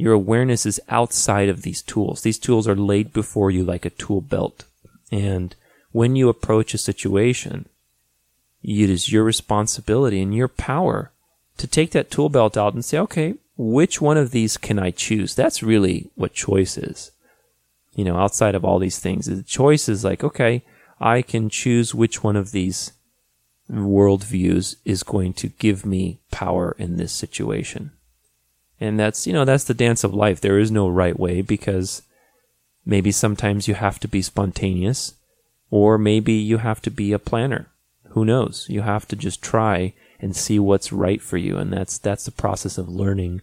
Your 0.00 0.14
awareness 0.14 0.64
is 0.64 0.80
outside 0.88 1.50
of 1.50 1.60
these 1.60 1.82
tools. 1.82 2.22
These 2.22 2.38
tools 2.38 2.66
are 2.66 2.74
laid 2.74 3.12
before 3.12 3.50
you 3.50 3.62
like 3.62 3.84
a 3.84 3.90
tool 3.90 4.22
belt. 4.22 4.64
And 5.12 5.54
when 5.92 6.16
you 6.16 6.30
approach 6.30 6.72
a 6.72 6.78
situation, 6.78 7.68
it 8.62 8.88
is 8.88 9.12
your 9.12 9.24
responsibility 9.24 10.22
and 10.22 10.34
your 10.34 10.48
power 10.48 11.12
to 11.58 11.66
take 11.66 11.90
that 11.90 12.10
tool 12.10 12.30
belt 12.30 12.56
out 12.56 12.72
and 12.72 12.82
say, 12.82 12.96
okay, 12.96 13.34
which 13.58 14.00
one 14.00 14.16
of 14.16 14.30
these 14.30 14.56
can 14.56 14.78
I 14.78 14.90
choose? 14.90 15.34
That's 15.34 15.62
really 15.62 16.08
what 16.14 16.32
choice 16.32 16.78
is. 16.78 17.10
You 17.94 18.04
know, 18.04 18.16
outside 18.16 18.54
of 18.54 18.64
all 18.64 18.78
these 18.78 19.00
things, 19.00 19.26
the 19.26 19.42
choice 19.42 19.86
is 19.86 20.02
like, 20.02 20.24
okay, 20.24 20.64
I 20.98 21.20
can 21.20 21.50
choose 21.50 21.94
which 21.94 22.24
one 22.24 22.36
of 22.36 22.52
these 22.52 22.92
worldviews 23.70 24.76
is 24.86 25.02
going 25.02 25.34
to 25.34 25.48
give 25.48 25.84
me 25.84 26.20
power 26.30 26.74
in 26.78 26.96
this 26.96 27.12
situation. 27.12 27.90
And 28.80 28.98
that's, 28.98 29.26
you 29.26 29.32
know, 29.32 29.44
that's 29.44 29.64
the 29.64 29.74
dance 29.74 30.04
of 30.04 30.14
life. 30.14 30.40
There 30.40 30.58
is 30.58 30.70
no 30.70 30.88
right 30.88 31.18
way 31.18 31.42
because 31.42 32.02
maybe 32.86 33.12
sometimes 33.12 33.68
you 33.68 33.74
have 33.74 34.00
to 34.00 34.08
be 34.08 34.22
spontaneous 34.22 35.14
or 35.70 35.98
maybe 35.98 36.32
you 36.32 36.58
have 36.58 36.80
to 36.82 36.90
be 36.90 37.12
a 37.12 37.18
planner. 37.18 37.68
Who 38.10 38.24
knows? 38.24 38.66
You 38.68 38.82
have 38.82 39.06
to 39.08 39.16
just 39.16 39.42
try 39.42 39.92
and 40.18 40.34
see 40.34 40.58
what's 40.58 40.92
right 40.92 41.20
for 41.20 41.36
you. 41.36 41.58
And 41.58 41.72
that's, 41.72 41.98
that's 41.98 42.24
the 42.24 42.32
process 42.32 42.78
of 42.78 42.88
learning 42.88 43.42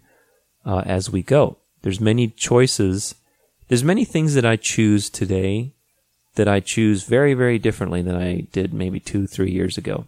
uh, 0.66 0.84
as 0.86 1.10
we 1.10 1.22
go. 1.22 1.58
There's 1.84 2.02
many 2.02 2.30
choices. 2.30 3.16
There's 3.68 3.84
many 3.84 4.06
things 4.06 4.34
that 4.34 4.46
I 4.46 4.56
choose 4.56 5.10
today 5.10 5.74
that 6.36 6.48
I 6.48 6.60
choose 6.60 7.04
very, 7.04 7.34
very 7.34 7.60
differently 7.60 8.02
than 8.02 8.16
I 8.16 8.42
did 8.52 8.74
maybe 8.74 9.00
two, 9.00 9.28
three 9.28 9.52
years 9.52 9.78
ago. 9.78 10.06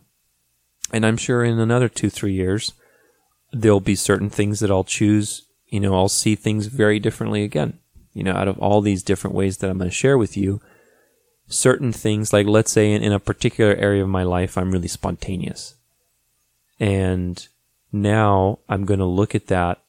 And 0.91 1.05
I'm 1.05 1.17
sure 1.17 1.43
in 1.43 1.59
another 1.59 1.89
two, 1.89 2.09
three 2.09 2.33
years, 2.33 2.73
there'll 3.51 3.79
be 3.79 3.95
certain 3.95 4.29
things 4.29 4.59
that 4.59 4.71
I'll 4.71 4.83
choose. 4.83 5.43
You 5.67 5.79
know, 5.79 5.95
I'll 5.95 6.09
see 6.09 6.35
things 6.35 6.67
very 6.67 6.99
differently 6.99 7.43
again. 7.43 7.79
You 8.13 8.23
know, 8.23 8.33
out 8.33 8.47
of 8.47 8.57
all 8.59 8.81
these 8.81 9.03
different 9.03 9.35
ways 9.35 9.57
that 9.57 9.69
I'm 9.69 9.77
going 9.77 9.89
to 9.89 9.95
share 9.95 10.17
with 10.17 10.35
you, 10.35 10.61
certain 11.47 11.91
things, 11.91 12.33
like 12.33 12.47
let's 12.47 12.71
say 12.71 12.91
in, 12.91 13.03
in 13.03 13.11
a 13.11 13.19
particular 13.19 13.73
area 13.75 14.03
of 14.03 14.09
my 14.09 14.23
life, 14.23 14.57
I'm 14.57 14.71
really 14.71 14.87
spontaneous. 14.87 15.75
And 16.79 17.45
now 17.91 18.59
I'm 18.69 18.85
going 18.85 18.99
to 18.99 19.05
look 19.05 19.35
at 19.35 19.47
that 19.47 19.79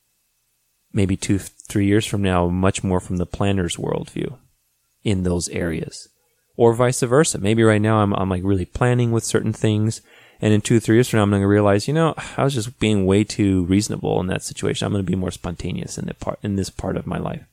maybe 0.92 1.16
two, 1.16 1.38
three 1.38 1.86
years 1.86 2.06
from 2.06 2.22
now, 2.22 2.48
much 2.48 2.82
more 2.82 3.00
from 3.00 3.18
the 3.18 3.26
planner's 3.26 3.76
worldview 3.76 4.36
in 5.04 5.22
those 5.22 5.48
areas. 5.50 6.08
Or 6.56 6.74
vice 6.74 7.00
versa. 7.00 7.38
Maybe 7.38 7.62
right 7.62 7.80
now 7.80 7.98
I'm, 7.98 8.12
I'm 8.14 8.28
like 8.28 8.42
really 8.44 8.66
planning 8.66 9.12
with 9.12 9.24
certain 9.24 9.52
things 9.52 10.02
and 10.40 10.54
in 10.54 10.60
two, 10.60 10.80
three 10.80 10.96
years 10.96 11.08
from 11.08 11.18
now, 11.18 11.22
I'm 11.24 11.30
going 11.30 11.42
to 11.42 11.48
realize, 11.48 11.86
you 11.86 11.94
know, 11.94 12.14
I 12.36 12.44
was 12.44 12.54
just 12.54 12.78
being 12.78 13.04
way 13.04 13.24
too 13.24 13.64
reasonable 13.66 14.20
in 14.20 14.26
that 14.28 14.42
situation. 14.42 14.86
I'm 14.86 14.92
going 14.92 15.04
to 15.04 15.10
be 15.10 15.16
more 15.16 15.30
spontaneous 15.30 15.98
in 15.98 16.06
the 16.06 16.14
part, 16.14 16.38
in 16.42 16.56
this 16.56 16.70
part 16.70 16.96
of 16.96 17.06
my 17.06 17.18
life. 17.18 17.44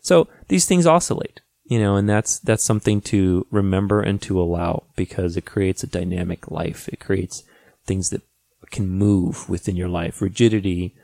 So 0.00 0.28
these 0.48 0.66
things 0.66 0.86
oscillate, 0.86 1.40
you 1.64 1.78
know, 1.78 1.96
and 1.96 2.08
that's, 2.08 2.38
that's 2.40 2.64
something 2.64 3.00
to 3.02 3.46
remember 3.50 4.00
and 4.00 4.20
to 4.22 4.40
allow 4.40 4.84
because 4.96 5.36
it 5.36 5.46
creates 5.46 5.82
a 5.82 5.88
dynamic 5.88 6.50
life. 6.50 6.88
It 6.88 7.00
creates 7.00 7.44
things 7.86 8.10
that 8.10 8.22
can 8.70 8.88
move 8.88 9.48
within 9.48 9.76
your 9.76 9.88
life. 9.88 10.20
Rigidity 10.20 10.94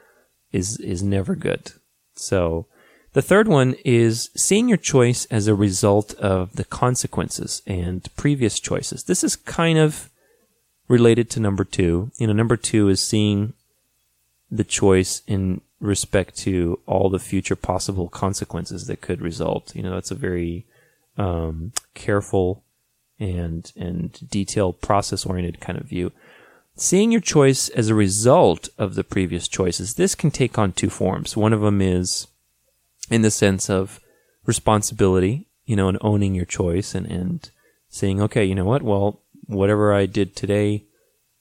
is, 0.53 0.79
is 0.81 1.03
never 1.03 1.37
good. 1.37 1.73
So 2.15 2.67
the 3.13 3.23
third 3.23 3.49
one 3.49 3.75
is 3.85 4.31
seeing 4.37 4.69
your 4.69 4.79
choice 4.79 5.25
as 5.27 5.47
a 5.47 5.55
result 5.55 6.15
of 6.15 6.57
the 6.57 6.65
consequences 6.65 7.63
and 7.67 8.09
previous 8.17 8.61
choices. 8.61 9.05
This 9.05 9.25
is 9.25 9.37
kind 9.37 9.79
of 9.79 10.10
related 10.91 11.31
to 11.31 11.39
number 11.39 11.63
two. 11.63 12.11
You 12.19 12.27
know, 12.27 12.33
number 12.33 12.57
two 12.57 12.89
is 12.89 13.01
seeing 13.01 13.53
the 14.51 14.65
choice 14.65 15.23
in 15.29 15.61
respect 15.81 16.37
to 16.39 16.81
all 16.85 17.09
the 17.09 17.21
future 17.21 17.55
possible 17.55 18.09
consequences 18.09 18.89
that 18.89 19.01
could 19.01 19.23
result. 19.23 19.75
You 19.77 19.85
know, 19.85 19.95
that's 19.95 20.11
a 20.11 20.17
very 20.17 20.67
um, 21.17 21.73
careful 21.95 22.65
and 23.21 23.73
and 23.77 24.29
detailed, 24.29 24.81
process 24.81 25.25
oriented 25.25 25.61
kind 25.61 25.79
of 25.79 25.87
view. 25.87 26.11
Seeing 26.75 27.13
your 27.13 27.21
choice 27.21 27.69
as 27.69 27.89
a 27.89 27.95
result 27.95 28.69
of 28.77 28.97
the 28.97 29.05
previous 29.05 29.47
choices, 29.47 29.95
this 29.95 30.17
can 30.17 30.33
take 30.33 30.59
on 30.59 30.73
two 30.73 30.91
forms. 30.91 31.37
One 31.37 31.53
of 31.53 31.61
them 31.61 31.81
is 31.81 32.27
in 33.11 33.23
the 33.23 33.31
sense 33.31 33.71
of 33.71 34.01
responsibility, 34.45 35.47
you 35.67 35.77
know, 35.77 35.89
and 35.89 35.99
owning 36.01 36.35
your 36.35 36.47
choice 36.47 36.97
and, 36.97 37.07
and 37.07 37.49
saying, 37.91 38.21
okay, 38.23 38.45
you 38.45 38.57
know 38.57 38.65
what? 38.65 38.83
Well, 38.83 39.21
whatever 39.51 39.93
I 39.93 40.07
did 40.07 40.35
today, 40.35 40.85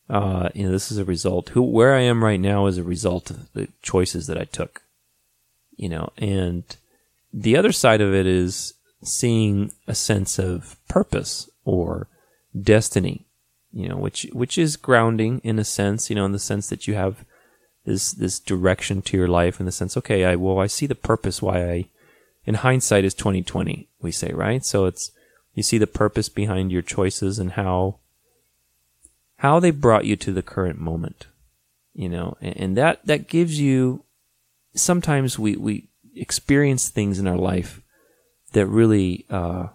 uh, 0.09 0.49
you 0.53 0.65
know, 0.65 0.71
this 0.71 0.91
is 0.91 0.97
a 0.97 1.05
result. 1.05 1.49
Who, 1.49 1.61
where 1.61 1.93
I 1.93 2.01
am 2.01 2.23
right 2.23 2.39
now 2.39 2.65
is 2.65 2.77
a 2.77 2.83
result 2.83 3.29
of 3.29 3.51
the 3.53 3.67
choices 3.81 4.27
that 4.27 4.37
I 4.37 4.45
took. 4.45 4.81
You 5.75 5.89
know, 5.89 6.11
and 6.17 6.63
the 7.31 7.55
other 7.55 7.71
side 7.71 8.01
of 8.01 8.13
it 8.13 8.27
is 8.27 8.73
seeing 9.03 9.71
a 9.87 9.95
sense 9.95 10.37
of 10.37 10.75
purpose 10.89 11.49
or 11.63 12.07
destiny. 12.59 13.25
You 13.71 13.87
know, 13.87 13.97
which 13.97 14.27
which 14.33 14.57
is 14.57 14.77
grounding 14.77 15.39
in 15.43 15.59
a 15.59 15.63
sense. 15.63 16.09
You 16.09 16.15
know, 16.15 16.25
in 16.25 16.31
the 16.31 16.39
sense 16.39 16.67
that 16.69 16.87
you 16.87 16.95
have 16.95 17.23
this 17.85 18.11
this 18.11 18.39
direction 18.39 19.01
to 19.03 19.15
your 19.15 19.27
life, 19.27 19.59
in 19.59 19.67
the 19.67 19.71
sense, 19.71 19.95
okay, 19.95 20.25
I 20.25 20.35
well, 20.35 20.59
I 20.59 20.67
see 20.67 20.87
the 20.87 20.95
purpose 20.95 21.41
why 21.41 21.69
I. 21.69 21.85
In 22.45 22.55
hindsight, 22.55 23.05
is 23.05 23.13
twenty 23.13 23.43
twenty. 23.43 23.89
We 24.01 24.11
say 24.11 24.31
right, 24.33 24.65
so 24.65 24.85
it's 24.85 25.11
you 25.59 25.63
see 25.63 25.77
the 25.77 25.87
purpose 25.87 26.29
behind 26.29 26.71
your 26.71 26.81
choices 26.81 27.37
and 27.39 27.51
how 27.51 27.97
how 29.37 29.59
they 29.59 29.71
brought 29.71 30.05
you 30.05 30.15
to 30.15 30.33
the 30.33 30.41
current 30.41 30.79
moment 30.79 31.27
you 31.99 32.07
know? 32.07 32.37
And, 32.39 32.57
and 32.57 32.77
that 32.77 33.05
that 33.05 33.27
gives 33.27 33.59
you 33.59 34.05
sometimes 34.73 35.37
we 35.37 35.57
we 35.57 35.89
experience 36.15 36.87
things 36.87 37.19
in 37.19 37.27
our 37.27 37.37
life 37.37 37.81
that 38.53 38.67
really 38.67 39.25
uh, 39.29 39.67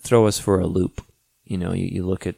throw 0.00 0.28
us 0.28 0.38
for 0.38 0.60
a 0.60 0.68
loop. 0.68 1.04
You 1.44 1.58
know 1.58 1.72
you, 1.72 1.86
you 1.86 2.06
look 2.06 2.24
at 2.24 2.36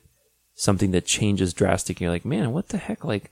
something 0.54 0.92
that 0.92 1.04
changes 1.04 1.52
drastically 1.52 2.04
you're 2.04 2.12
like 2.12 2.24
man 2.24 2.52
what 2.52 2.68
the 2.68 2.78
heck? 2.78 3.04
Like 3.04 3.30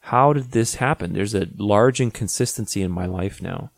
how 0.00 0.34
did 0.34 0.52
this 0.52 0.74
happen? 0.74 1.14
There's 1.14 1.34
a 1.34 1.48
large 1.56 2.02
inconsistency 2.02 2.82
in 2.82 2.90
my 2.90 3.06
life 3.06 3.40
now. 3.40 3.70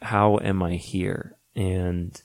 How 0.00 0.38
am 0.38 0.62
i 0.62 0.76
here? 0.76 1.36
And 1.54 2.20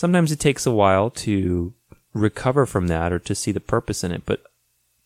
sometimes 0.00 0.32
it 0.32 0.40
takes 0.40 0.64
a 0.64 0.70
while 0.70 1.10
to 1.10 1.74
recover 2.14 2.64
from 2.64 2.86
that 2.86 3.12
or 3.12 3.18
to 3.18 3.34
see 3.34 3.52
the 3.52 3.60
purpose 3.60 4.02
in 4.02 4.10
it. 4.10 4.22
But 4.24 4.42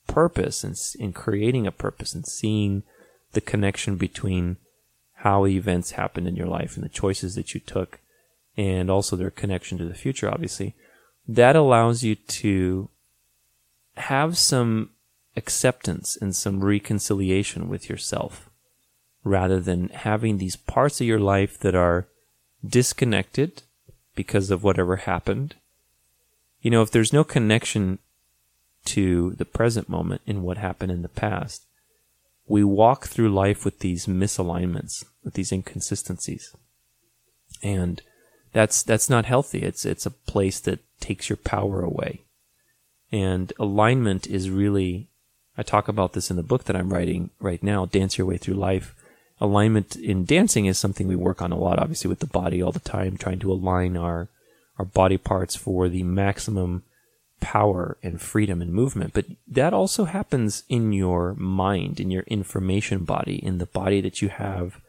purpose 0.06 0.62
and 0.62 0.78
in 1.00 1.12
creating 1.12 1.66
a 1.66 1.72
purpose 1.72 2.14
and 2.14 2.24
seeing 2.24 2.84
the 3.32 3.40
connection 3.40 3.96
between 3.96 4.56
how 5.14 5.46
events 5.46 5.92
happened 5.92 6.28
in 6.28 6.36
your 6.36 6.46
life 6.46 6.76
and 6.76 6.84
the 6.84 6.88
choices 6.88 7.34
that 7.34 7.54
you 7.54 7.58
took 7.58 7.98
and 8.56 8.88
also 8.88 9.16
their 9.16 9.32
connection 9.32 9.78
to 9.78 9.84
the 9.84 9.94
future, 9.94 10.30
obviously, 10.30 10.76
that 11.26 11.56
allows 11.56 12.04
you 12.04 12.14
to 12.14 12.88
have 13.96 14.38
some 14.38 14.90
acceptance 15.36 16.16
and 16.16 16.36
some 16.36 16.62
reconciliation 16.62 17.68
with 17.68 17.88
yourself 17.88 18.48
rather 19.24 19.58
than 19.58 19.88
having 19.88 20.38
these 20.38 20.54
parts 20.54 21.00
of 21.00 21.06
your 21.08 21.18
life 21.18 21.58
that 21.58 21.74
are 21.74 22.06
disconnected 22.64 23.62
because 24.14 24.50
of 24.50 24.62
whatever 24.62 24.96
happened. 24.96 25.54
You 26.60 26.70
know, 26.70 26.82
if 26.82 26.90
there's 26.90 27.12
no 27.12 27.24
connection 27.24 27.98
to 28.86 29.30
the 29.32 29.44
present 29.44 29.88
moment 29.88 30.22
in 30.26 30.42
what 30.42 30.58
happened 30.58 30.92
in 30.92 31.02
the 31.02 31.08
past, 31.08 31.66
we 32.46 32.62
walk 32.62 33.06
through 33.06 33.32
life 33.32 33.64
with 33.64 33.78
these 33.80 34.06
misalignments, 34.06 35.04
with 35.22 35.34
these 35.34 35.52
inconsistencies. 35.52 36.54
And 37.62 38.02
that's 38.52 38.82
that's 38.82 39.10
not 39.10 39.24
healthy. 39.24 39.60
It's 39.62 39.84
it's 39.84 40.06
a 40.06 40.10
place 40.10 40.60
that 40.60 40.80
takes 41.00 41.28
your 41.28 41.38
power 41.38 41.82
away. 41.82 42.22
And 43.10 43.52
alignment 43.58 44.26
is 44.26 44.50
really 44.50 45.08
I 45.56 45.62
talk 45.62 45.88
about 45.88 46.12
this 46.12 46.30
in 46.30 46.36
the 46.36 46.42
book 46.42 46.64
that 46.64 46.76
I'm 46.76 46.92
writing 46.92 47.30
right 47.38 47.62
now, 47.62 47.86
Dance 47.86 48.18
Your 48.18 48.26
Way 48.26 48.38
Through 48.38 48.54
Life 48.54 48.94
alignment 49.40 49.96
in 49.96 50.24
dancing 50.24 50.66
is 50.66 50.78
something 50.78 51.08
we 51.08 51.16
work 51.16 51.42
on 51.42 51.52
a 51.52 51.58
lot, 51.58 51.78
obviously 51.78 52.08
with 52.08 52.20
the 52.20 52.26
body 52.26 52.62
all 52.62 52.72
the 52.72 52.80
time, 52.80 53.16
trying 53.16 53.38
to 53.40 53.52
align 53.52 53.96
our 53.96 54.28
our 54.78 54.84
body 54.84 55.16
parts 55.16 55.54
for 55.54 55.88
the 55.88 56.02
maximum 56.02 56.82
power 57.40 57.96
and 58.02 58.20
freedom 58.20 58.62
and 58.62 58.72
movement, 58.72 59.12
but 59.12 59.26
that 59.46 59.74
also 59.74 60.04
happens 60.06 60.64
in 60.68 60.92
your 60.92 61.34
mind, 61.34 62.00
in 62.00 62.10
your 62.10 62.22
information 62.22 63.04
body, 63.04 63.36
in 63.36 63.58
the 63.58 63.66
body 63.66 64.00
that 64.00 64.22
you 64.22 64.28
have 64.30 64.80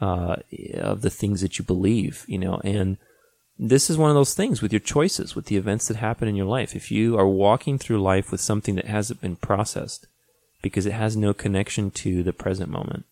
uh, 0.00 0.36
of 0.74 1.02
the 1.02 1.10
things 1.10 1.40
that 1.40 1.58
you 1.58 1.64
believe, 1.64 2.24
you 2.28 2.38
know, 2.38 2.60
and 2.64 2.98
this 3.58 3.90
is 3.90 3.98
one 3.98 4.10
of 4.10 4.14
those 4.14 4.34
things 4.34 4.62
with 4.62 4.72
your 4.72 4.80
choices, 4.80 5.34
with 5.34 5.46
the 5.46 5.56
events 5.56 5.88
that 5.88 5.96
happen 5.96 6.28
in 6.28 6.36
your 6.36 6.46
life. 6.46 6.74
If 6.74 6.90
you 6.90 7.18
are 7.18 7.26
walking 7.26 7.78
through 7.78 8.02
life 8.02 8.30
with 8.30 8.40
something 8.40 8.74
that 8.76 8.86
hasn't 8.86 9.20
been 9.20 9.36
processed 9.36 10.06
because 10.62 10.86
it 10.86 10.92
has 10.92 11.16
no 11.16 11.34
connection 11.34 11.90
to 11.92 12.22
the 12.22 12.32
present 12.32 12.70
moment, 12.70 13.04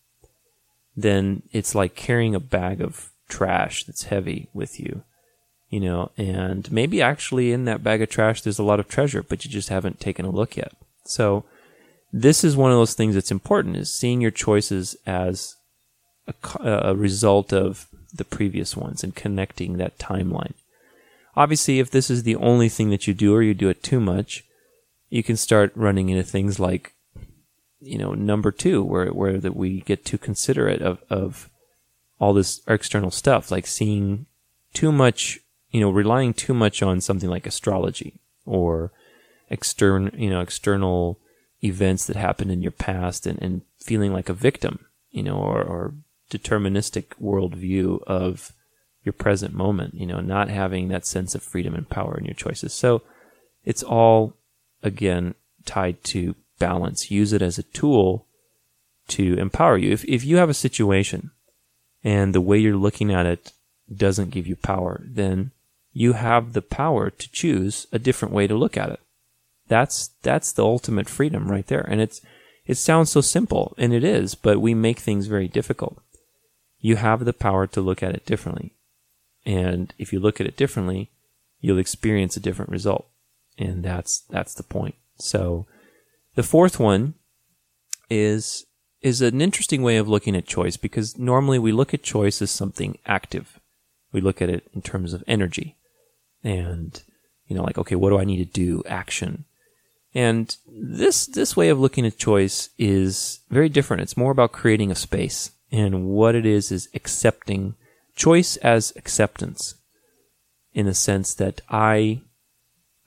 then 0.95 1.43
it's 1.51 1.75
like 1.75 1.95
carrying 1.95 2.35
a 2.35 2.39
bag 2.39 2.81
of 2.81 3.11
trash 3.27 3.83
that's 3.83 4.03
heavy 4.03 4.49
with 4.53 4.79
you, 4.79 5.03
you 5.69 5.79
know, 5.79 6.11
and 6.17 6.71
maybe 6.71 7.01
actually 7.01 7.51
in 7.51 7.65
that 7.65 7.83
bag 7.83 8.01
of 8.01 8.09
trash 8.09 8.41
there's 8.41 8.59
a 8.59 8.63
lot 8.63 8.79
of 8.79 8.87
treasure, 8.87 9.23
but 9.23 9.45
you 9.45 9.51
just 9.51 9.69
haven't 9.69 9.99
taken 9.99 10.25
a 10.25 10.31
look 10.31 10.57
yet. 10.57 10.73
So 11.05 11.45
this 12.11 12.43
is 12.43 12.57
one 12.57 12.71
of 12.71 12.77
those 12.77 12.95
things 12.95 13.13
that's 13.15 13.31
important 13.31 13.77
is 13.77 13.93
seeing 13.93 14.21
your 14.21 14.31
choices 14.31 14.95
as 15.05 15.55
a, 16.27 16.69
a 16.89 16.95
result 16.95 17.53
of 17.53 17.87
the 18.13 18.25
previous 18.25 18.75
ones 18.75 19.03
and 19.03 19.15
connecting 19.15 19.77
that 19.77 19.99
timeline. 19.99 20.53
Obviously, 21.35 21.79
if 21.79 21.91
this 21.91 22.09
is 22.09 22.23
the 22.23 22.35
only 22.35 22.69
thing 22.69 22.89
that 22.89 23.07
you 23.07 23.13
do 23.13 23.33
or 23.33 23.41
you 23.41 23.53
do 23.53 23.69
it 23.69 23.83
too 23.83 23.99
much, 23.99 24.43
you 25.09 25.23
can 25.23 25.37
start 25.37 25.71
running 25.75 26.09
into 26.09 26.23
things 26.23 26.59
like, 26.59 26.93
you 27.79 27.97
know, 27.97 28.13
number 28.13 28.51
two, 28.51 28.83
where, 28.83 29.07
where 29.07 29.37
that 29.37 29.55
we 29.55 29.81
get 29.81 30.05
too 30.05 30.17
considerate 30.17 30.81
of, 30.81 31.01
of 31.09 31.49
all 32.19 32.33
this 32.33 32.61
external 32.67 33.11
stuff, 33.11 33.51
like 33.51 33.65
seeing 33.65 34.25
too 34.73 34.91
much, 34.91 35.39
you 35.71 35.79
know, 35.79 35.89
relying 35.89 36.33
too 36.33 36.53
much 36.53 36.81
on 36.81 37.01
something 37.01 37.29
like 37.29 37.47
astrology 37.47 38.19
or 38.45 38.91
external, 39.49 40.13
you 40.19 40.29
know, 40.29 40.41
external 40.41 41.19
events 41.63 42.05
that 42.05 42.15
happened 42.15 42.51
in 42.51 42.61
your 42.61 42.71
past 42.71 43.25
and, 43.25 43.41
and 43.41 43.61
feeling 43.79 44.13
like 44.13 44.29
a 44.29 44.33
victim, 44.33 44.85
you 45.11 45.23
know, 45.23 45.37
or, 45.37 45.61
or 45.61 45.93
deterministic 46.29 47.07
worldview 47.21 48.01
of 48.03 48.51
your 49.03 49.13
present 49.13 49.53
moment, 49.53 49.93
you 49.93 50.05
know, 50.05 50.19
not 50.19 50.49
having 50.49 50.89
that 50.89 51.05
sense 51.05 51.33
of 51.33 51.41
freedom 51.41 51.73
and 51.73 51.89
power 51.89 52.17
in 52.17 52.25
your 52.25 52.35
choices. 52.35 52.73
So 52.73 53.01
it's 53.63 53.83
all, 53.83 54.35
again, 54.83 55.35
tied 55.65 56.03
to 56.05 56.35
balance. 56.59 57.09
Use 57.09 57.33
it 57.33 57.41
as 57.41 57.57
a 57.57 57.63
tool 57.63 58.25
to 59.09 59.35
empower 59.37 59.77
you. 59.77 59.91
If, 59.91 60.05
if 60.05 60.23
you 60.23 60.37
have 60.37 60.49
a 60.49 60.53
situation 60.53 61.31
and 62.03 62.33
the 62.33 62.41
way 62.41 62.57
you're 62.57 62.75
looking 62.75 63.11
at 63.11 63.25
it 63.25 63.51
doesn't 63.93 64.29
give 64.29 64.45
you 64.45 64.55
power, 64.55 65.01
then 65.05 65.51
you 65.93 66.13
have 66.13 66.53
the 66.53 66.61
power 66.61 67.09
to 67.09 67.31
choose 67.31 67.87
a 67.91 67.99
different 67.99 68.33
way 68.33 68.45
to 68.45 68.55
look 68.55 68.77
at 68.77 68.89
it. 68.89 68.99
That's, 69.67 70.09
that's 70.21 70.51
the 70.51 70.63
ultimate 70.63 71.09
freedom 71.09 71.49
right 71.49 71.65
there. 71.65 71.85
And 71.87 72.01
it's, 72.01 72.21
it 72.65 72.75
sounds 72.75 73.09
so 73.09 73.21
simple, 73.21 73.73
and 73.79 73.93
it 73.93 74.03
is, 74.03 74.35
but 74.35 74.59
we 74.59 74.75
make 74.75 74.99
things 74.99 75.25
very 75.25 75.47
difficult 75.47 75.99
you 76.79 76.95
have 76.95 77.25
the 77.25 77.33
power 77.33 77.67
to 77.67 77.81
look 77.81 78.01
at 78.01 78.15
it 78.15 78.25
differently. 78.25 78.73
And 79.45 79.93
if 79.97 80.13
you 80.13 80.19
look 80.19 80.39
at 80.39 80.47
it 80.47 80.57
differently, 80.57 81.09
you'll 81.59 81.77
experience 81.77 82.37
a 82.37 82.41
different 82.41 82.71
result. 82.71 83.07
And 83.57 83.83
that's, 83.83 84.21
that's 84.29 84.53
the 84.53 84.63
point. 84.63 84.95
So 85.17 85.65
the 86.39 86.43
fourth 86.43 86.79
one 86.79 87.15
is, 88.09 88.65
is 89.01 89.21
an 89.21 89.41
interesting 89.41 89.83
way 89.83 89.97
of 89.97 90.07
looking 90.07 90.37
at 90.37 90.47
choice 90.47 90.77
because 90.77 91.17
normally 91.17 91.59
we 91.59 91.73
look 91.73 91.93
at 91.93 92.01
choice 92.01 92.41
as 92.41 92.49
something 92.49 92.97
active. 93.05 93.59
We 94.13 94.21
look 94.21 94.41
at 94.41 94.47
it 94.47 94.65
in 94.73 94.81
terms 94.81 95.11
of 95.11 95.21
energy 95.27 95.75
and, 96.41 97.03
you 97.45 97.57
know, 97.57 97.63
like, 97.63 97.77
okay, 97.77 97.95
what 97.95 98.11
do 98.11 98.19
I 98.19 98.23
need 98.23 98.37
to 98.37 98.45
do? 98.45 98.81
Action. 98.87 99.43
And 100.15 100.55
this, 100.65 101.25
this 101.25 101.57
way 101.57 101.67
of 101.67 101.77
looking 101.77 102.05
at 102.05 102.17
choice 102.17 102.69
is 102.77 103.41
very 103.49 103.67
different. 103.67 104.03
It's 104.03 104.15
more 104.15 104.31
about 104.31 104.53
creating 104.53 104.91
a 104.91 104.95
space 104.95 105.51
and 105.73 106.05
what 106.05 106.35
it 106.35 106.45
is 106.45 106.71
is 106.71 106.87
accepting 106.93 107.75
choice 108.15 108.55
as 108.55 108.93
acceptance 108.95 109.75
in 110.73 110.85
the 110.85 110.93
sense 110.93 111.33
that 111.33 111.59
I 111.69 112.21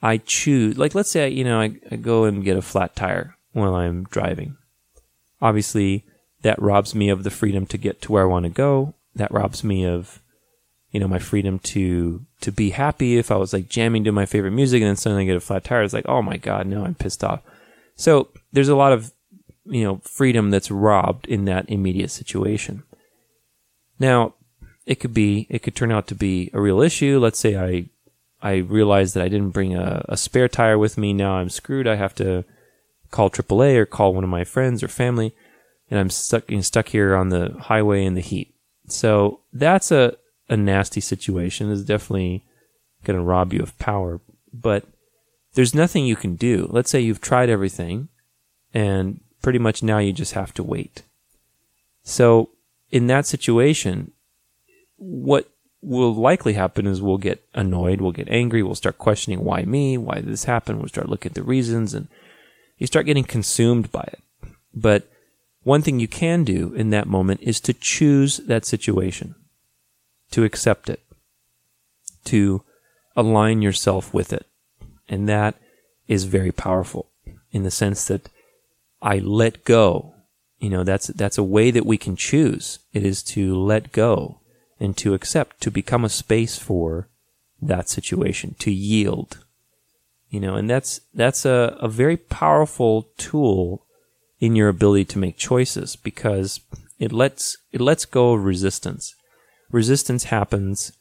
I 0.03 0.17
choose 0.17 0.77
like 0.77 0.93
let's 0.93 1.09
say 1.09 1.29
you 1.29 1.43
know 1.43 1.59
I, 1.59 1.75
I 1.89 1.95
go 1.95 2.25
and 2.25 2.43
get 2.43 2.57
a 2.57 2.61
flat 2.61 2.95
tire 2.95 3.35
while 3.53 3.73
I'm 3.73 4.03
driving. 4.03 4.57
Obviously 5.41 6.05
that 6.43 6.61
robs 6.61 6.93
me 6.93 7.09
of 7.09 7.23
the 7.23 7.31
freedom 7.31 7.65
to 7.67 7.77
get 7.77 8.01
to 8.03 8.11
where 8.11 8.23
I 8.23 8.27
want 8.27 8.43
to 8.43 8.49
go. 8.49 8.93
That 9.15 9.31
robs 9.31 9.63
me 9.63 9.85
of 9.85 10.21
you 10.91 10.99
know 10.99 11.07
my 11.07 11.19
freedom 11.19 11.57
to 11.59 12.23
to 12.41 12.51
be 12.51 12.69
happy 12.69 13.17
if 13.17 13.31
I 13.31 13.37
was 13.37 13.53
like 13.53 13.69
jamming 13.69 14.03
to 14.03 14.11
my 14.11 14.27
favorite 14.27 14.51
music 14.51 14.81
and 14.81 14.89
then 14.89 14.97
suddenly 14.97 15.23
I 15.23 15.27
get 15.27 15.37
a 15.37 15.39
flat 15.39 15.63
tire. 15.63 15.81
It's 15.81 15.93
like 15.93 16.07
oh 16.07 16.21
my 16.21 16.37
god, 16.37 16.67
no, 16.67 16.85
I'm 16.85 16.93
pissed 16.93 17.23
off. 17.23 17.41
So 17.95 18.27
there's 18.51 18.69
a 18.69 18.75
lot 18.75 18.91
of 18.91 19.11
you 19.65 19.83
know, 19.83 20.01
freedom 20.03 20.49
that's 20.51 20.71
robbed 20.71 21.27
in 21.27 21.45
that 21.45 21.69
immediate 21.69 22.11
situation. 22.11 22.83
Now, 23.99 24.35
it 24.85 24.95
could 24.95 25.13
be, 25.13 25.47
it 25.49 25.59
could 25.63 25.75
turn 25.75 25.91
out 25.91 26.07
to 26.07 26.15
be 26.15 26.49
a 26.53 26.59
real 26.59 26.81
issue. 26.81 27.19
Let's 27.19 27.39
say 27.39 27.55
I, 27.55 27.85
I 28.43 28.57
realize 28.57 29.13
that 29.13 29.23
I 29.23 29.29
didn't 29.29 29.51
bring 29.51 29.73
a, 29.73 30.05
a 30.09 30.17
spare 30.17 30.49
tire 30.49 30.77
with 30.77 30.97
me. 30.97 31.13
Now 31.13 31.35
I'm 31.35 31.49
screwed. 31.49 31.87
I 31.87 31.95
have 31.95 32.13
to 32.15 32.43
call 33.09 33.29
AAA 33.29 33.77
or 33.77 33.85
call 33.85 34.13
one 34.13 34.25
of 34.25 34.29
my 34.29 34.43
friends 34.43 34.83
or 34.83 34.89
family, 34.89 35.33
and 35.89 35.97
I'm 35.97 36.09
stuck, 36.09 36.49
you 36.51 36.57
know, 36.57 36.61
stuck 36.61 36.89
here 36.89 37.15
on 37.15 37.29
the 37.29 37.55
highway 37.57 38.03
in 38.03 38.15
the 38.15 38.21
heat. 38.21 38.53
So 38.87 39.39
that's 39.53 39.91
a, 39.91 40.17
a 40.49 40.57
nasty 40.57 40.99
situation. 40.99 41.71
It's 41.71 41.83
definitely 41.83 42.43
going 43.05 43.17
to 43.17 43.23
rob 43.23 43.53
you 43.53 43.61
of 43.61 43.79
power, 43.79 44.19
but 44.51 44.85
there's 45.53 45.73
nothing 45.73 46.05
you 46.05 46.17
can 46.17 46.35
do. 46.35 46.67
Let's 46.69 46.89
say 46.91 46.99
you've 46.99 47.21
tried 47.21 47.49
everything 47.49 48.09
and 48.73 49.21
pretty 49.41 49.59
much 49.59 49.83
now 49.83 49.99
you 49.99 50.11
just 50.11 50.33
have 50.33 50.53
to 50.55 50.63
wait. 50.63 51.03
So 52.03 52.49
in 52.89 53.07
that 53.07 53.25
situation, 53.25 54.11
what 54.97 55.49
will 55.83 56.15
likely 56.15 56.53
happen 56.53 56.87
is 56.87 57.01
we'll 57.01 57.17
get 57.17 57.43
annoyed, 57.53 57.99
we'll 57.99 58.11
get 58.11 58.29
angry, 58.29 58.63
we'll 58.63 58.75
start 58.75 58.97
questioning 58.97 59.43
why 59.43 59.63
me, 59.63 59.97
why 59.97 60.15
did 60.15 60.27
this 60.27 60.45
happen, 60.45 60.79
we'll 60.79 60.87
start 60.87 61.09
looking 61.09 61.31
at 61.31 61.35
the 61.35 61.43
reasons 61.43 61.93
and 61.93 62.07
you 62.77 62.87
start 62.87 63.05
getting 63.05 63.23
consumed 63.23 63.91
by 63.91 64.01
it. 64.01 64.21
But 64.73 65.07
one 65.63 65.81
thing 65.81 65.99
you 65.99 66.07
can 66.07 66.43
do 66.43 66.73
in 66.73 66.89
that 66.89 67.07
moment 67.07 67.41
is 67.41 67.59
to 67.61 67.73
choose 67.73 68.37
that 68.37 68.65
situation, 68.65 69.35
to 70.31 70.43
accept 70.43 70.89
it, 70.89 71.01
to 72.25 72.63
align 73.15 73.61
yourself 73.61 74.13
with 74.13 74.33
it. 74.33 74.45
And 75.07 75.27
that 75.29 75.55
is 76.07 76.23
very 76.23 76.51
powerful 76.51 77.09
in 77.51 77.63
the 77.63 77.71
sense 77.71 78.05
that 78.05 78.29
I 79.01 79.19
let 79.19 79.63
go. 79.63 80.15
You 80.59 80.69
know, 80.69 80.83
that's, 80.83 81.07
that's 81.07 81.37
a 81.37 81.43
way 81.43 81.71
that 81.71 81.85
we 81.85 81.97
can 81.97 82.15
choose. 82.15 82.79
It 82.93 83.05
is 83.05 83.21
to 83.23 83.57
let 83.57 83.91
go 83.91 84.39
and 84.83 84.97
to 84.97 85.13
accept, 85.13 85.61
to 85.61 85.71
become 85.71 86.03
a 86.03 86.09
space 86.09 86.57
for 86.57 87.07
that 87.61 87.87
situation, 87.87 88.53
to 88.59 88.69
yield. 88.69 89.45
You 90.29 90.41
know, 90.41 90.55
and 90.55 90.69
that's, 90.69 90.99
that's 91.13 91.45
a, 91.45 91.77
a 91.79 91.87
very 91.87 92.17
powerful 92.17 93.07
tool 93.17 93.85
in 94.39 94.57
your 94.57 94.67
ability 94.67 95.05
to 95.05 95.19
make 95.19 95.37
choices 95.37 95.95
because 95.95 96.59
it 96.99 97.13
lets, 97.13 97.57
it 97.71 97.79
lets 97.79 98.03
go 98.03 98.33
of 98.33 98.43
resistance. 98.43 99.15
Resistance 99.71 100.25
happens 100.25 100.91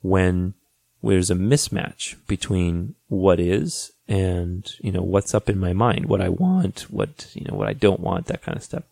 when 0.00 0.54
there's 1.00 1.30
a 1.30 1.34
mismatch 1.34 2.16
between 2.26 2.96
what 3.06 3.38
is 3.38 3.92
and 4.08 4.72
you 4.80 4.90
know 4.90 5.02
what's 5.02 5.34
up 5.34 5.48
in 5.48 5.58
my 5.58 5.72
mind 5.72 6.06
what 6.06 6.20
i 6.20 6.28
want 6.28 6.82
what 6.90 7.30
you 7.34 7.46
know 7.48 7.56
what 7.56 7.68
i 7.68 7.72
don't 7.72 8.00
want 8.00 8.26
that 8.26 8.42
kind 8.42 8.56
of 8.56 8.62
stuff 8.62 8.82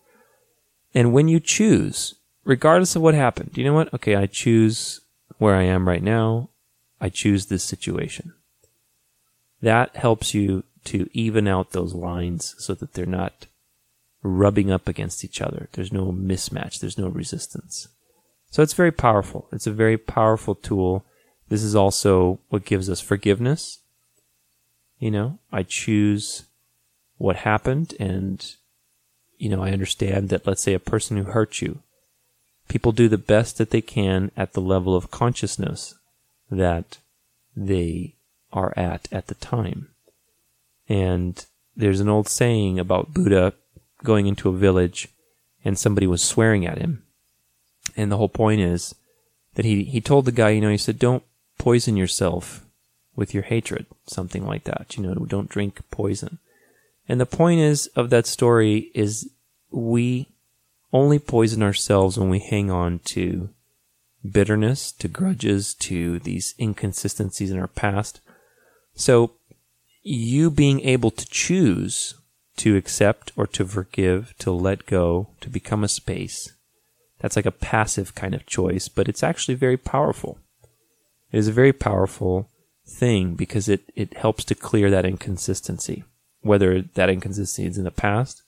and 0.94 1.12
when 1.12 1.29
you 1.29 1.38
choose 1.38 2.14
regardless 2.48 2.96
of 2.96 3.02
what 3.02 3.14
happened 3.14 3.50
you 3.54 3.64
know 3.64 3.74
what? 3.74 3.92
Okay 3.94 4.16
i 4.16 4.26
choose 4.26 5.00
where 5.38 5.54
i 5.54 5.62
am 5.62 5.88
right 5.88 6.02
now. 6.02 6.50
I 7.00 7.08
choose 7.08 7.46
this 7.46 7.64
situation. 7.64 8.34
That 9.62 9.96
helps 9.96 10.34
you 10.34 10.64
to 10.84 11.08
even 11.12 11.48
out 11.48 11.72
those 11.72 11.94
lines 11.94 12.54
so 12.58 12.74
that 12.74 12.94
they're 12.94 13.06
not 13.06 13.46
rubbing 14.22 14.70
up 14.70 14.88
against 14.88 15.24
each 15.24 15.40
other. 15.40 15.68
There's 15.72 15.92
no 15.92 16.12
mismatch. 16.12 16.80
There's 16.80 16.98
no 16.98 17.08
resistance. 17.08 17.88
So 18.50 18.62
it's 18.62 18.72
very 18.72 18.92
powerful. 18.92 19.48
It's 19.52 19.66
a 19.66 19.72
very 19.72 19.98
powerful 19.98 20.54
tool. 20.54 21.04
This 21.48 21.62
is 21.62 21.74
also 21.74 22.40
what 22.48 22.64
gives 22.64 22.88
us 22.88 23.00
forgiveness. 23.00 23.78
You 24.98 25.11
know, 25.11 25.38
I 25.52 25.62
choose 25.62 26.44
what 27.18 27.37
happened 27.37 27.94
and, 28.00 28.44
you 29.37 29.48
know, 29.48 29.62
I 29.62 29.70
understand 29.70 30.30
that 30.30 30.46
let's 30.46 30.62
say 30.62 30.74
a 30.74 30.80
person 30.80 31.16
who 31.16 31.24
hurt 31.24 31.61
you, 31.61 31.80
people 32.68 32.92
do 32.92 33.09
the 33.09 33.18
best 33.18 33.59
that 33.59 33.70
they 33.70 33.81
can 33.81 34.31
at 34.37 34.52
the 34.52 34.61
level 34.61 34.94
of 34.94 35.11
consciousness 35.11 35.94
that 36.50 36.98
they 37.57 38.14
are 38.52 38.72
at 38.76 39.09
at 39.12 39.26
the 39.26 39.35
time. 39.35 39.88
And 40.88 41.44
there's 41.76 42.00
an 42.00 42.09
old 42.09 42.28
saying 42.28 42.78
about 42.78 43.12
Buddha 43.12 43.54
going 44.04 44.26
into 44.26 44.48
a 44.48 44.57
village 44.57 45.09
and 45.64 45.78
somebody 45.78 46.07
was 46.07 46.22
swearing 46.22 46.66
at 46.66 46.78
him. 46.78 47.02
And 47.96 48.12
the 48.12 48.16
whole 48.16 48.28
point 48.28 48.61
is 48.61 48.94
that 49.54 49.64
he, 49.64 49.85
he 49.85 50.00
told 50.00 50.24
the 50.24 50.33
guy, 50.33 50.50
you 50.50 50.61
know, 50.61 50.70
he 50.70 50.78
said, 50.78 50.98
don't 50.98 51.24
poison 51.59 51.96
yourself 51.96 52.64
with 53.16 53.35
your 53.35 53.42
hatred, 53.42 53.87
something 54.07 54.46
like 54.46 54.64
that. 54.64 54.96
You 54.96 55.02
know, 55.02 55.14
don't 55.26 55.48
drink 55.48 55.81
poison. 55.90 56.38
And 57.09 57.20
the 57.20 57.26
point 57.26 57.61
is 57.61 57.88
of 57.88 58.11
that 58.11 58.26
story 58.26 58.90
is 58.94 59.31
we 59.70 60.28
only 60.92 61.18
poison 61.18 61.62
ourselves 61.62 62.18
when 62.18 62.31
we 62.31 62.38
hang 62.38 62.70
on 62.70 62.98
to 63.01 63.51
bitterness, 64.29 64.92
to 64.92 65.09
grudges, 65.09 65.74
to 65.74 66.18
these 66.20 66.55
inconsistencies 66.59 67.51
in 67.51 67.59
our 67.59 67.68
past. 67.68 68.20
So 68.94 69.33
you 70.03 70.51
being 70.51 70.81
able 70.81 71.11
to 71.11 71.27
choose 71.27 72.14
to 72.57 72.77
accept 72.77 73.33
or 73.37 73.46
to 73.46 73.64
forgive, 73.64 74.35
to 74.38 74.51
let 74.51 74.87
go, 74.87 75.29
to 75.40 75.48
become 75.48 75.85
a 75.85 75.88
space. 75.88 76.53
That's 77.20 77.37
like 77.37 77.46
a 77.46 77.53
passive 77.53 78.14
kind 78.14 78.35
of 78.35 78.46
choice, 78.46 78.88
but 78.88 79.09
it's 79.09 79.22
actually 79.22 79.55
very 79.55 79.77
powerful. 79.77 80.38
It 81.31 81.38
is 81.38 81.48
a 81.48 81.53
very 81.53 81.72
powerful 81.72 82.48
thing 82.87 83.35
because 83.35 83.68
it, 83.68 83.83
it 83.94 84.14
helps 84.16 84.44
to 84.44 84.55
clear 84.55 84.90
that 84.90 85.05
inconsistency, 85.05 86.05
whether 86.40 86.83
that 86.83 87.11
inconsistency 87.11 87.66
is 87.66 87.79
in 87.79 87.85
the 87.85 87.90
past 87.90 88.42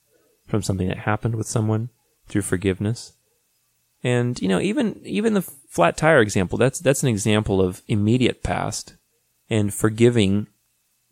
from 0.46 0.62
something 0.62 0.88
that 0.88 0.98
happened 0.98 1.36
with 1.36 1.46
someone 1.46 1.90
through 2.30 2.42
forgiveness. 2.42 3.12
And, 4.02 4.40
you 4.40 4.48
know, 4.48 4.60
even, 4.60 5.00
even 5.04 5.34
the 5.34 5.42
flat 5.42 5.96
tire 5.98 6.20
example, 6.20 6.56
that's, 6.56 6.78
that's 6.78 7.02
an 7.02 7.10
example 7.10 7.60
of 7.60 7.82
immediate 7.86 8.42
past 8.42 8.94
and 9.50 9.74
forgiving 9.74 10.46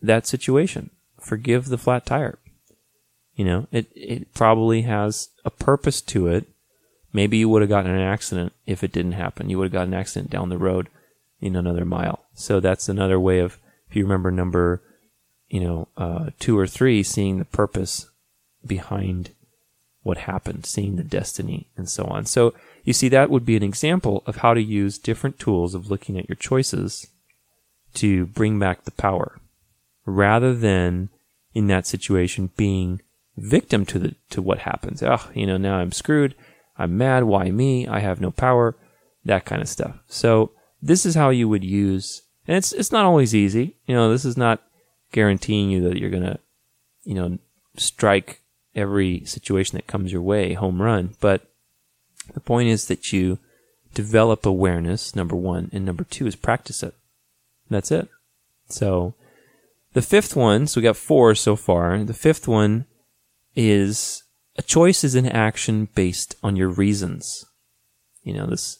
that 0.00 0.26
situation. 0.26 0.90
Forgive 1.20 1.66
the 1.66 1.76
flat 1.76 2.06
tire. 2.06 2.38
You 3.34 3.44
know, 3.44 3.66
it, 3.70 3.88
it 3.94 4.32
probably 4.32 4.82
has 4.82 5.28
a 5.44 5.50
purpose 5.50 6.00
to 6.02 6.28
it. 6.28 6.48
Maybe 7.12 7.38
you 7.38 7.48
would 7.48 7.62
have 7.62 7.68
gotten 7.68 7.90
an 7.90 8.00
accident 8.00 8.52
if 8.66 8.82
it 8.82 8.92
didn't 8.92 9.12
happen. 9.12 9.50
You 9.50 9.58
would 9.58 9.66
have 9.66 9.72
got 9.72 9.86
an 9.86 9.94
accident 9.94 10.30
down 10.30 10.48
the 10.48 10.58
road 10.58 10.88
in 11.40 11.56
another 11.56 11.84
mile. 11.84 12.24
So 12.34 12.58
that's 12.58 12.88
another 12.88 13.20
way 13.20 13.38
of, 13.40 13.58
if 13.88 13.96
you 13.96 14.02
remember 14.02 14.30
number, 14.30 14.82
you 15.48 15.60
know, 15.60 15.88
uh, 15.96 16.30
two 16.38 16.58
or 16.58 16.66
three, 16.66 17.02
seeing 17.02 17.38
the 17.38 17.44
purpose 17.44 18.10
behind 18.66 19.30
what 20.08 20.18
happened, 20.18 20.64
seeing 20.64 20.96
the 20.96 21.04
destiny 21.04 21.68
and 21.76 21.88
so 21.88 22.04
on. 22.04 22.24
So 22.24 22.54
you 22.82 22.94
see, 22.94 23.10
that 23.10 23.28
would 23.28 23.44
be 23.44 23.56
an 23.56 23.62
example 23.62 24.22
of 24.24 24.36
how 24.36 24.54
to 24.54 24.62
use 24.62 24.96
different 24.96 25.38
tools 25.38 25.74
of 25.74 25.90
looking 25.90 26.18
at 26.18 26.28
your 26.28 26.36
choices 26.36 27.06
to 27.94 28.26
bring 28.26 28.58
back 28.58 28.84
the 28.84 28.90
power 28.90 29.38
rather 30.06 30.54
than 30.54 31.10
in 31.52 31.66
that 31.66 31.86
situation 31.86 32.50
being 32.56 33.02
victim 33.36 33.84
to 33.84 33.98
the, 33.98 34.14
to 34.30 34.40
what 34.40 34.60
happens. 34.60 35.02
Oh, 35.02 35.28
you 35.34 35.46
know, 35.46 35.58
now 35.58 35.76
I'm 35.76 35.92
screwed. 35.92 36.34
I'm 36.78 36.96
mad. 36.96 37.24
Why 37.24 37.50
me? 37.50 37.86
I 37.86 38.00
have 38.00 38.20
no 38.20 38.30
power. 38.30 38.74
That 39.24 39.44
kind 39.44 39.60
of 39.60 39.68
stuff. 39.68 39.98
So 40.08 40.52
this 40.80 41.04
is 41.04 41.14
how 41.14 41.28
you 41.30 41.48
would 41.48 41.64
use, 41.64 42.22
and 42.46 42.56
it's 42.56 42.72
it's 42.72 42.92
not 42.92 43.04
always 43.04 43.34
easy. 43.34 43.76
You 43.86 43.94
know, 43.94 44.10
this 44.10 44.24
is 44.24 44.36
not 44.36 44.62
guaranteeing 45.12 45.70
you 45.70 45.82
that 45.82 45.98
you're 45.98 46.08
gonna, 46.08 46.38
you 47.04 47.14
know, 47.14 47.38
strike 47.76 48.40
every 48.78 49.24
situation 49.24 49.76
that 49.76 49.86
comes 49.86 50.12
your 50.12 50.22
way 50.22 50.54
home 50.54 50.80
run. 50.80 51.16
But 51.20 51.42
the 52.32 52.40
point 52.40 52.68
is 52.68 52.86
that 52.86 53.12
you 53.12 53.38
develop 53.94 54.46
awareness. 54.46 55.16
Number 55.16 55.36
one, 55.36 55.70
and 55.72 55.84
number 55.84 56.04
two 56.04 56.26
is 56.26 56.36
practice 56.36 56.82
it. 56.82 56.94
That's 57.68 57.90
it. 57.90 58.08
So 58.68 59.14
the 59.92 60.02
fifth 60.02 60.36
one, 60.36 60.66
so 60.66 60.80
we 60.80 60.84
got 60.84 60.96
four 60.96 61.34
so 61.34 61.56
far. 61.56 62.02
The 62.04 62.14
fifth 62.14 62.46
one 62.46 62.86
is 63.56 64.22
a 64.56 64.62
choice 64.62 65.04
is 65.04 65.14
an 65.14 65.26
action 65.26 65.88
based 65.94 66.36
on 66.42 66.56
your 66.56 66.68
reasons. 66.68 67.44
You 68.22 68.34
know, 68.34 68.46
this 68.46 68.78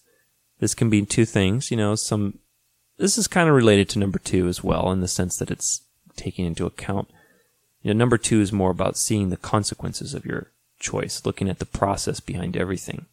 this 0.60 0.74
can 0.74 0.90
be 0.90 1.04
two 1.04 1.24
things. 1.24 1.70
You 1.70 1.76
know, 1.76 1.94
some 1.94 2.38
this 2.98 3.16
is 3.16 3.28
kind 3.28 3.48
of 3.48 3.54
related 3.54 3.88
to 3.90 3.98
number 3.98 4.18
two 4.18 4.48
as 4.48 4.62
well, 4.62 4.90
in 4.92 5.00
the 5.00 5.08
sense 5.08 5.36
that 5.38 5.50
it's 5.50 5.82
taking 6.16 6.44
into 6.44 6.66
account. 6.66 7.08
You 7.82 7.92
know, 7.92 7.98
number 7.98 8.18
two 8.18 8.40
is 8.40 8.52
more 8.52 8.70
about 8.70 8.96
seeing 8.96 9.30
the 9.30 9.36
consequences 9.36 10.14
of 10.14 10.26
your 10.26 10.50
choice, 10.78 11.24
looking 11.24 11.48
at 11.48 11.58
the 11.58 11.66
process 11.66 12.20
behind 12.20 12.56
everything. 12.56 13.06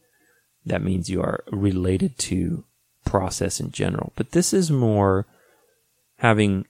That 0.66 0.82
means 0.82 1.10
you 1.10 1.22
are 1.22 1.44
related 1.52 2.18
to 2.20 2.64
process 3.06 3.60
in 3.60 3.72
general. 3.72 4.12
But 4.16 4.32
this 4.32 4.54
is 4.54 4.72
more 4.72 5.26
having 6.18 6.66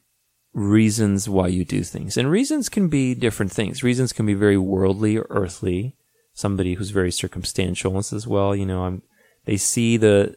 reasons 0.54 1.30
why 1.30 1.48
you 1.48 1.66
do 1.66 1.84
things. 1.84 2.18
And 2.18 2.30
reasons 2.30 2.70
can 2.70 2.88
be 2.88 3.14
different 3.14 3.52
things. 3.52 3.84
Reasons 3.84 4.14
can 4.14 4.26
be 4.26 4.34
very 4.34 4.58
worldly 4.58 5.18
or 5.18 5.28
earthly. 5.30 5.96
Somebody 6.34 6.74
who's 6.74 6.90
very 6.90 7.12
circumstantial 7.12 7.96
and 7.96 8.06
says, 8.06 8.28
well, 8.28 8.56
you 8.56 8.66
know, 8.66 8.84
I'm, 8.86 9.02
they 9.46 9.58
see 9.58 9.98
the 9.98 10.36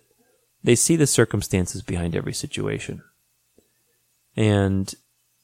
they 0.63 0.75
see 0.75 0.97
the 0.97 1.07
circumstances 1.07 1.83
behind 1.83 2.17
every 2.17 2.33
situation. 2.33 3.03
And 4.37 4.93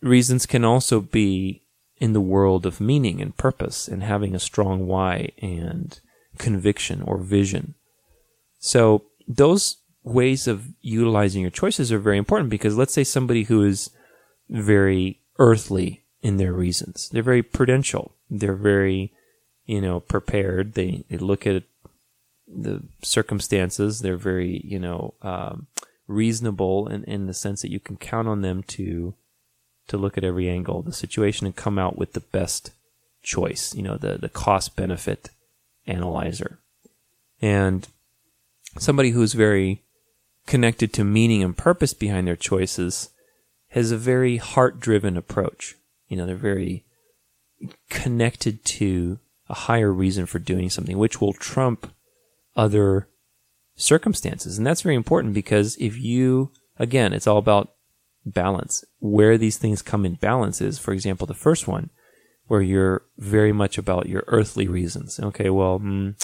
reasons 0.00 0.44
can 0.44 0.64
also 0.64 1.00
be 1.00 1.62
in 2.04 2.12
the 2.12 2.20
world 2.20 2.66
of 2.66 2.82
meaning 2.82 3.22
and 3.22 3.34
purpose 3.38 3.88
and 3.88 4.02
having 4.02 4.34
a 4.34 4.38
strong 4.38 4.86
why 4.86 5.30
and 5.40 6.00
conviction 6.36 7.00
or 7.00 7.16
vision. 7.16 7.74
So 8.58 9.04
those 9.26 9.78
ways 10.02 10.46
of 10.46 10.68
utilizing 10.82 11.40
your 11.40 11.50
choices 11.50 11.90
are 11.90 11.98
very 11.98 12.18
important 12.18 12.50
because 12.50 12.76
let's 12.76 12.92
say 12.92 13.04
somebody 13.04 13.44
who 13.44 13.64
is 13.64 13.88
very 14.50 15.22
earthly 15.38 16.04
in 16.20 16.36
their 16.36 16.52
reasons. 16.52 17.08
They're 17.08 17.22
very 17.22 17.42
prudential. 17.42 18.12
They're 18.28 18.54
very, 18.54 19.10
you 19.64 19.80
know, 19.80 20.00
prepared. 20.00 20.74
They, 20.74 21.06
they 21.08 21.16
look 21.16 21.46
at 21.46 21.62
the 22.46 22.82
circumstances. 23.02 24.00
They're 24.00 24.18
very, 24.18 24.60
you 24.62 24.78
know, 24.78 25.14
um, 25.22 25.68
reasonable 26.06 26.86
in, 26.86 27.02
in 27.04 27.28
the 27.28 27.34
sense 27.34 27.62
that 27.62 27.72
you 27.72 27.80
can 27.80 27.96
count 27.96 28.28
on 28.28 28.42
them 28.42 28.62
to 28.76 29.14
to 29.88 29.96
look 29.96 30.16
at 30.16 30.24
every 30.24 30.48
angle 30.48 30.80
of 30.80 30.86
the 30.86 30.92
situation 30.92 31.46
and 31.46 31.56
come 31.56 31.78
out 31.78 31.98
with 31.98 32.12
the 32.12 32.20
best 32.20 32.70
choice. 33.22 33.74
You 33.74 33.82
know, 33.82 33.96
the 33.96 34.18
the 34.18 34.28
cost 34.28 34.76
benefit 34.76 35.30
analyzer, 35.86 36.58
and 37.40 37.86
somebody 38.78 39.10
who's 39.10 39.34
very 39.34 39.82
connected 40.46 40.92
to 40.92 41.04
meaning 41.04 41.42
and 41.42 41.56
purpose 41.56 41.94
behind 41.94 42.26
their 42.26 42.36
choices 42.36 43.10
has 43.68 43.90
a 43.90 43.96
very 43.96 44.36
heart 44.36 44.78
driven 44.78 45.16
approach. 45.16 45.74
You 46.08 46.16
know, 46.16 46.26
they're 46.26 46.36
very 46.36 46.84
connected 47.90 48.64
to 48.64 49.18
a 49.48 49.54
higher 49.54 49.92
reason 49.92 50.26
for 50.26 50.38
doing 50.38 50.70
something, 50.70 50.98
which 50.98 51.20
will 51.20 51.32
trump 51.32 51.90
other 52.56 53.08
circumstances. 53.76 54.58
And 54.58 54.66
that's 54.66 54.82
very 54.82 54.94
important 54.94 55.34
because 55.34 55.76
if 55.76 55.98
you, 55.98 56.50
again, 56.78 57.12
it's 57.12 57.26
all 57.26 57.38
about 57.38 57.73
balance. 58.24 58.84
Where 59.00 59.38
these 59.38 59.58
things 59.58 59.82
come 59.82 60.04
in 60.04 60.14
balance 60.14 60.60
is, 60.60 60.78
for 60.78 60.92
example, 60.92 61.26
the 61.26 61.34
first 61.34 61.68
one, 61.68 61.90
where 62.46 62.62
you're 62.62 63.02
very 63.18 63.52
much 63.52 63.78
about 63.78 64.08
your 64.08 64.24
earthly 64.26 64.68
reasons. 64.68 65.18
Okay, 65.20 65.50
well, 65.50 65.80
mm, 65.80 66.14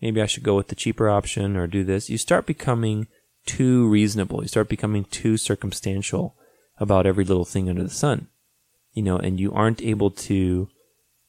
maybe 0.00 0.20
I 0.20 0.26
should 0.26 0.42
go 0.42 0.56
with 0.56 0.68
the 0.68 0.74
cheaper 0.74 1.08
option 1.08 1.56
or 1.56 1.66
do 1.66 1.84
this. 1.84 2.10
You 2.10 2.18
start 2.18 2.46
becoming 2.46 3.06
too 3.44 3.88
reasonable. 3.88 4.42
You 4.42 4.48
start 4.48 4.68
becoming 4.68 5.04
too 5.04 5.36
circumstantial 5.36 6.34
about 6.78 7.06
every 7.06 7.24
little 7.24 7.44
thing 7.44 7.68
under 7.68 7.82
the 7.82 7.90
sun. 7.90 8.28
You 8.92 9.02
know, 9.02 9.18
and 9.18 9.38
you 9.38 9.52
aren't 9.52 9.82
able 9.82 10.10
to 10.10 10.68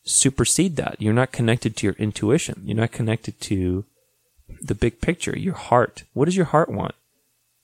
supersede 0.04 0.78
that. 0.78 0.96
You're 1.00 1.14
not 1.14 1.32
connected 1.32 1.76
to 1.78 1.88
your 1.88 1.96
intuition. 1.96 2.62
You're 2.64 2.78
not 2.78 2.92
connected 2.92 3.40
to 3.42 3.86
the 4.62 4.76
big 4.76 5.02
picture, 5.02 5.38
your 5.38 5.54
heart. 5.54 6.04
What 6.14 6.26
does 6.26 6.38
your 6.38 6.46
heart 6.46 6.70
want? 6.70 6.96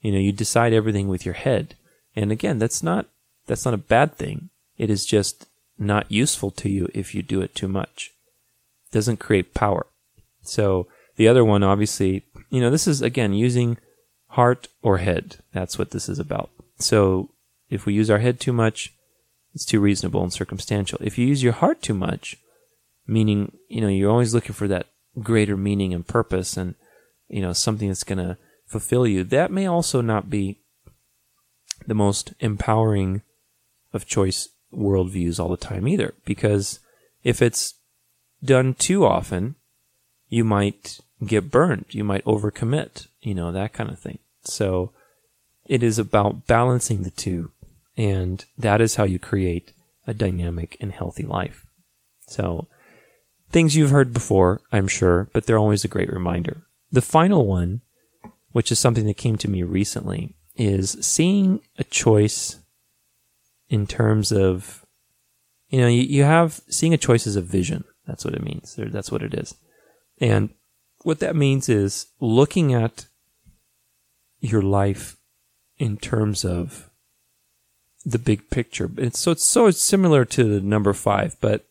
You 0.00 0.12
know, 0.12 0.18
you 0.18 0.32
decide 0.32 0.72
everything 0.72 1.08
with 1.08 1.24
your 1.24 1.34
head. 1.34 1.74
And 2.16 2.30
again, 2.30 2.58
that's 2.58 2.82
not 2.82 3.06
that's 3.46 3.64
not 3.64 3.74
a 3.74 3.78
bad 3.78 4.14
thing. 4.14 4.50
It 4.78 4.90
is 4.90 5.04
just 5.04 5.46
not 5.78 6.10
useful 6.10 6.50
to 6.52 6.68
you 6.68 6.88
if 6.94 7.14
you 7.14 7.22
do 7.22 7.40
it 7.40 7.54
too 7.54 7.68
much. 7.68 8.12
It 8.90 8.94
doesn't 8.94 9.18
create 9.18 9.54
power. 9.54 9.86
So 10.42 10.86
the 11.16 11.28
other 11.28 11.44
one 11.44 11.62
obviously, 11.62 12.24
you 12.50 12.60
know, 12.60 12.70
this 12.70 12.86
is 12.86 13.02
again 13.02 13.34
using 13.34 13.78
heart 14.28 14.68
or 14.82 14.98
head. 14.98 15.38
That's 15.52 15.78
what 15.78 15.90
this 15.90 16.08
is 16.08 16.18
about. 16.18 16.50
So 16.78 17.30
if 17.70 17.86
we 17.86 17.94
use 17.94 18.10
our 18.10 18.18
head 18.18 18.40
too 18.40 18.52
much, 18.52 18.92
it's 19.54 19.64
too 19.64 19.80
reasonable 19.80 20.22
and 20.22 20.32
circumstantial. 20.32 20.98
If 21.00 21.18
you 21.18 21.26
use 21.26 21.42
your 21.42 21.52
heart 21.52 21.80
too 21.82 21.94
much, 21.94 22.36
meaning, 23.06 23.56
you 23.68 23.80
know, 23.80 23.88
you're 23.88 24.10
always 24.10 24.34
looking 24.34 24.54
for 24.54 24.66
that 24.68 24.86
greater 25.22 25.56
meaning 25.56 25.94
and 25.94 26.06
purpose 26.06 26.56
and 26.56 26.74
you 27.28 27.40
know 27.40 27.52
something 27.52 27.88
that's 27.88 28.04
going 28.04 28.18
to 28.18 28.36
fulfill 28.66 29.06
you 29.06 29.22
that 29.24 29.50
may 29.50 29.66
also 29.66 30.00
not 30.00 30.28
be 30.28 30.58
the 31.86 31.94
most 31.94 32.34
empowering 32.40 33.22
of 33.92 34.06
choice 34.06 34.48
worldviews 34.72 35.38
all 35.38 35.48
the 35.48 35.56
time 35.56 35.86
either. 35.86 36.14
Because 36.24 36.80
if 37.22 37.40
it's 37.40 37.74
done 38.44 38.74
too 38.74 39.06
often 39.06 39.54
you 40.28 40.44
might 40.44 41.00
get 41.24 41.50
burned. 41.50 41.86
You 41.90 42.04
might 42.04 42.24
overcommit 42.24 43.06
you 43.20 43.34
know 43.34 43.52
that 43.52 43.72
kind 43.72 43.90
of 43.90 43.98
thing. 43.98 44.18
So 44.42 44.92
it 45.64 45.82
is 45.82 45.98
about 45.98 46.46
balancing 46.46 47.02
the 47.02 47.10
two. 47.10 47.52
And 47.96 48.44
that 48.58 48.80
is 48.80 48.96
how 48.96 49.04
you 49.04 49.18
create 49.18 49.72
a 50.06 50.12
dynamic 50.12 50.76
and 50.80 50.92
healthy 50.92 51.22
life. 51.22 51.66
So 52.26 52.66
Things 53.54 53.76
you've 53.76 53.90
heard 53.90 54.12
before, 54.12 54.60
I'm 54.72 54.88
sure, 54.88 55.28
but 55.32 55.46
they're 55.46 55.60
always 55.60 55.84
a 55.84 55.88
great 55.88 56.12
reminder. 56.12 56.64
The 56.90 57.00
final 57.00 57.46
one, 57.46 57.82
which 58.50 58.72
is 58.72 58.80
something 58.80 59.06
that 59.06 59.16
came 59.16 59.36
to 59.36 59.48
me 59.48 59.62
recently, 59.62 60.33
is 60.56 60.96
seeing 61.00 61.60
a 61.78 61.84
choice 61.84 62.60
in 63.68 63.86
terms 63.86 64.32
of, 64.32 64.84
you 65.68 65.80
know, 65.80 65.88
you, 65.88 66.02
you 66.02 66.22
have 66.22 66.60
seeing 66.68 66.94
a 66.94 66.98
choice 66.98 67.26
as 67.26 67.36
a 67.36 67.40
vision. 67.40 67.84
That's 68.06 68.24
what 68.24 68.34
it 68.34 68.42
means. 68.42 68.74
That's 68.78 69.10
what 69.10 69.22
it 69.22 69.34
is. 69.34 69.54
And 70.20 70.50
what 71.02 71.20
that 71.20 71.34
means 71.36 71.68
is 71.68 72.06
looking 72.20 72.72
at 72.72 73.06
your 74.40 74.62
life 74.62 75.16
in 75.78 75.96
terms 75.96 76.44
of 76.44 76.90
the 78.04 78.18
big 78.18 78.50
picture. 78.50 78.90
It's, 78.98 79.18
so 79.18 79.32
it's 79.32 79.46
so 79.46 79.70
similar 79.70 80.24
to 80.26 80.44
the 80.44 80.60
number 80.60 80.92
five, 80.92 81.36
but 81.40 81.66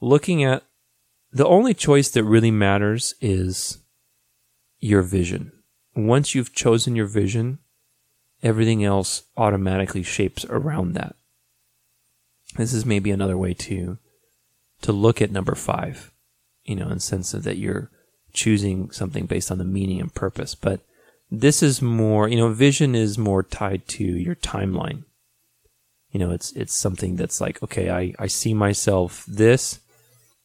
looking 0.00 0.42
at 0.42 0.64
the 1.30 1.46
only 1.46 1.74
choice 1.74 2.08
that 2.10 2.24
really 2.24 2.50
matters 2.50 3.14
is 3.20 3.78
your 4.80 5.02
vision. 5.02 5.52
Once 5.94 6.34
you've 6.34 6.54
chosen 6.54 6.96
your 6.96 7.06
vision, 7.06 7.58
everything 8.42 8.84
else 8.84 9.22
automatically 9.36 10.02
shapes 10.02 10.44
around 10.46 10.94
that. 10.94 11.14
This 12.56 12.72
is 12.72 12.84
maybe 12.84 13.10
another 13.10 13.38
way 13.38 13.54
to 13.54 13.98
to 14.82 14.92
look 14.92 15.22
at 15.22 15.30
number 15.30 15.54
five, 15.54 16.10
you 16.64 16.74
know, 16.74 16.88
in 16.88 16.94
the 16.94 17.00
sense 17.00 17.34
of 17.34 17.44
that 17.44 17.56
you're 17.56 17.88
choosing 18.32 18.90
something 18.90 19.26
based 19.26 19.50
on 19.50 19.58
the 19.58 19.64
meaning 19.64 20.00
and 20.00 20.12
purpose. 20.12 20.54
But 20.54 20.80
this 21.30 21.62
is 21.62 21.80
more, 21.80 22.28
you 22.28 22.36
know, 22.36 22.52
vision 22.52 22.94
is 22.94 23.16
more 23.16 23.42
tied 23.42 23.86
to 23.88 24.04
your 24.04 24.34
timeline. 24.34 25.04
You 26.10 26.20
know, 26.20 26.30
it's 26.30 26.52
it's 26.52 26.74
something 26.74 27.16
that's 27.16 27.40
like, 27.40 27.62
okay, 27.62 27.90
I, 27.90 28.12
I 28.18 28.26
see 28.26 28.52
myself 28.52 29.24
this 29.26 29.80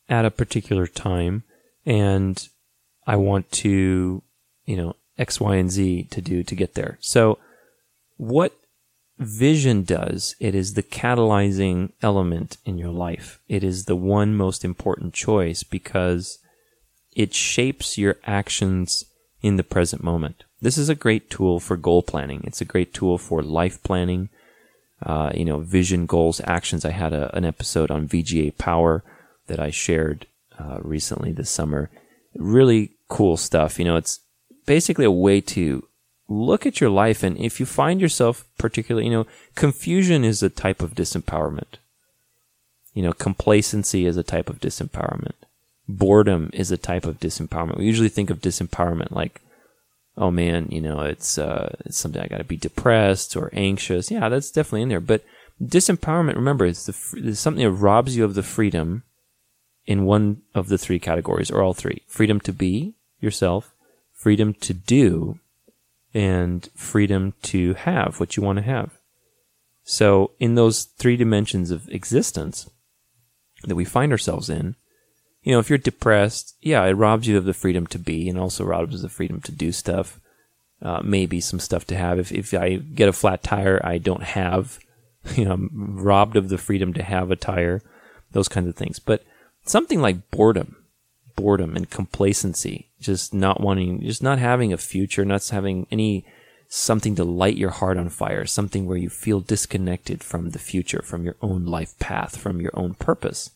at 0.08 0.24
a 0.24 0.32
particular 0.32 0.88
time 0.88 1.44
and 1.86 2.48
I 3.06 3.18
want 3.18 3.52
to, 3.52 4.22
you 4.66 4.78
know, 4.78 4.96
X, 5.18 5.42
Y, 5.42 5.56
and 5.56 5.72
Z 5.72 6.08
to 6.12 6.22
do 6.22 6.44
to 6.44 6.56
get 6.56 6.76
there. 6.76 6.98
So 7.02 7.38
what 8.17 8.53
vision 9.17 9.84
does, 9.84 10.36
it 10.39 10.53
is 10.53 10.73
the 10.73 10.84
catalyzing 10.84 11.91
element 12.01 12.58
in 12.65 12.77
your 12.77 12.91
life. 12.91 13.39
It 13.47 13.63
is 13.63 13.86
the 13.86 13.95
one 13.95 14.36
most 14.36 14.63
important 14.63 15.13
choice 15.13 15.63
because 15.63 16.39
it 17.15 17.34
shapes 17.34 17.97
your 17.97 18.17
actions 18.25 19.06
in 19.41 19.56
the 19.56 19.63
present 19.63 20.03
moment. 20.03 20.43
This 20.62 20.77
is 20.77 20.89
a 20.89 20.95
great 20.95 21.30
tool 21.30 21.60
for 21.60 21.77
goal 21.77 22.03
planning. 22.03 22.41
It's 22.43 22.62
a 22.62 22.65
great 22.65 22.93
tool 22.93 23.17
for 23.17 23.41
life 23.41 23.82
planning. 23.84 24.30
Uh, 25.01 25.32
you 25.36 25.45
know, 25.45 25.60
vision, 25.60 26.08
goals, 26.08 26.41
actions. 26.45 26.84
I 26.84 26.89
had 26.89 27.13
a, 27.13 27.36
an 27.36 27.45
episode 27.45 27.91
on 27.91 28.08
VGA 28.08 28.58
Power 28.58 29.03
that 29.45 29.60
I 29.60 29.69
shared 29.69 30.25
uh, 30.60 30.80
recently 30.82 31.32
this 31.32 31.51
summer. 31.51 31.91
Really 32.36 32.91
cool 33.08 33.38
stuff. 33.38 33.77
You 33.77 33.86
know, 33.86 33.95
it's 33.95 34.19
basically 34.65 35.06
a 35.06 35.12
way 35.12 35.39
to 35.41 35.88
look 36.28 36.66
at 36.66 36.82
your 36.82 36.90
life 36.90 37.24
and 37.24 37.38
if 37.38 37.60
you 37.60 37.66
find 37.66 38.02
yourself 38.02 38.46
particularly, 38.58 39.08
you 39.08 39.13
know, 39.13 39.28
confusion 39.56 40.24
is 40.24 40.44
a 40.44 40.50
type 40.50 40.82
of 40.82 40.94
disempowerment. 40.94 41.78
You 42.94 43.04
know, 43.04 43.13
complacency 43.13 44.06
is 44.06 44.18
a 44.18 44.24
type 44.24 44.50
of 44.50 44.60
disempowerment. 44.60 45.36
Boredom 45.88 46.50
is 46.54 46.72
a 46.72 46.78
type 46.78 47.06
of 47.06 47.20
disempowerment. 47.20 47.78
We 47.78 47.86
usually 47.86 48.10
think 48.10 48.30
of 48.30 48.42
disempowerment 48.42 49.12
like, 49.12 49.42
oh 50.18 50.32
man, 50.32 50.68
you 50.72 50.82
know, 50.82 51.02
it's, 51.02 51.38
uh, 51.38 51.76
it's 51.86 51.98
something 51.98 52.22
I 52.22 52.28
got 52.28 52.40
to 52.40 52.44
be 52.44 52.58
depressed 52.58 53.38
or 53.38 53.50
anxious. 53.54 54.12
Yeah, 54.12 54.28
that's 54.30 54.52
definitely 54.52 54.82
in 54.82 54.90
there. 54.90 55.00
But 55.00 55.24
disempowerment, 55.63 56.36
remember, 56.36 56.66
it's, 56.66 56.86
the, 56.88 57.28
it's 57.28 57.40
something 57.40 57.63
that 57.63 57.72
robs 57.72 58.18
you 58.18 58.26
of 58.26 58.34
the 58.34 58.44
freedom 58.44 59.04
in 59.86 60.04
one 60.04 60.42
of 60.54 60.68
the 60.68 60.78
three 60.78 61.00
categories 61.00 61.50
or 61.50 61.63
all 61.63 61.74
three 61.74 62.02
freedom 62.08 62.40
to 62.42 62.52
be 62.52 62.96
yourself, 63.22 63.74
freedom 64.13 64.54
to 64.56 64.74
do, 64.74 65.40
and 66.13 66.70
freedom 66.76 67.34
to 67.43 67.74
have 67.76 68.20
what 68.20 68.38
you 68.38 68.43
want 68.43 68.58
to 68.58 68.63
have. 68.63 68.98
So, 69.84 70.32
in 70.39 70.56
those 70.56 70.84
three 70.84 71.15
dimensions 71.15 71.72
of 71.72 71.88
existence 71.89 72.70
that 73.63 73.76
we 73.76 73.86
find 73.86 74.12
ourselves 74.12 74.50
in, 74.50 74.76
you 75.43 75.54
know, 75.54 75.60
if 75.60 75.70
you're 75.70 75.78
depressed, 75.78 76.56
yeah, 76.62 76.84
it 76.84 76.93
robs 76.93 77.28
you 77.28 77.38
of 77.38 77.46
the 77.46 77.54
freedom 77.54 77.88
to 77.88 78.00
be 78.00 78.28
and 78.28 78.38
also 78.38 78.65
robs 78.65 78.91
you 78.91 78.98
of 78.98 79.02
the 79.02 79.10
freedom 79.10 79.39
to 79.41 79.52
do 79.52 79.72
stuff. 79.72 80.20
Uh, 80.82 81.02
maybe 81.04 81.39
some 81.39 81.60
stuff 81.60 81.86
to 81.88 81.98
have. 81.98 82.20
If, 82.20 82.32
if 82.32 82.54
I 82.54 82.76
get 82.76 83.10
a 83.10 83.13
flat 83.13 83.41
tire, 83.41 83.82
I 83.84 83.98
don't 83.98 84.24
have, 84.24 84.78
you 85.36 85.46
know, 85.46 85.54
I'm 85.54 85.98
robbed 85.98 86.36
of 86.36 86.50
the 86.50 86.58
freedom 86.58 86.93
to 86.93 87.04
have 87.04 87.32
a 87.32 87.36
tire, 87.36 87.82
those 88.32 88.48
kinds 88.48 88.67
of 88.67 88.76
things. 88.76 89.00
But 89.00 89.24
something 89.63 90.02
like 90.02 90.30
boredom, 90.30 90.77
boredom 91.38 91.78
and 91.78 91.89
complacency, 91.89 92.88
just 93.00 93.34
not 93.34 93.62
wanting, 93.62 94.02
just 94.02 94.21
not 94.21 94.39
having 94.39 94.73
a 94.73 94.78
future, 94.78 95.23
not 95.23 95.47
having 95.47 95.88
any 95.89 96.26
something 96.67 97.15
to 97.15 97.23
light 97.23 97.56
your 97.56 97.69
heart 97.69 97.97
on 97.97 98.10
fire, 98.10 98.45
something 98.45 98.86
where 98.86 98.97
you 98.97 99.10
feel 99.10 99.39
disconnected 99.39 100.21
from 100.21 100.50
the 100.50 100.60
future, 100.60 101.02
from 101.02 101.23
your 101.23 101.36
own 101.41 101.65
life 101.65 101.97
path, 102.00 102.36
from 102.36 102.60
your 102.60 102.71
own 102.73 102.93
purpose. 102.95 103.52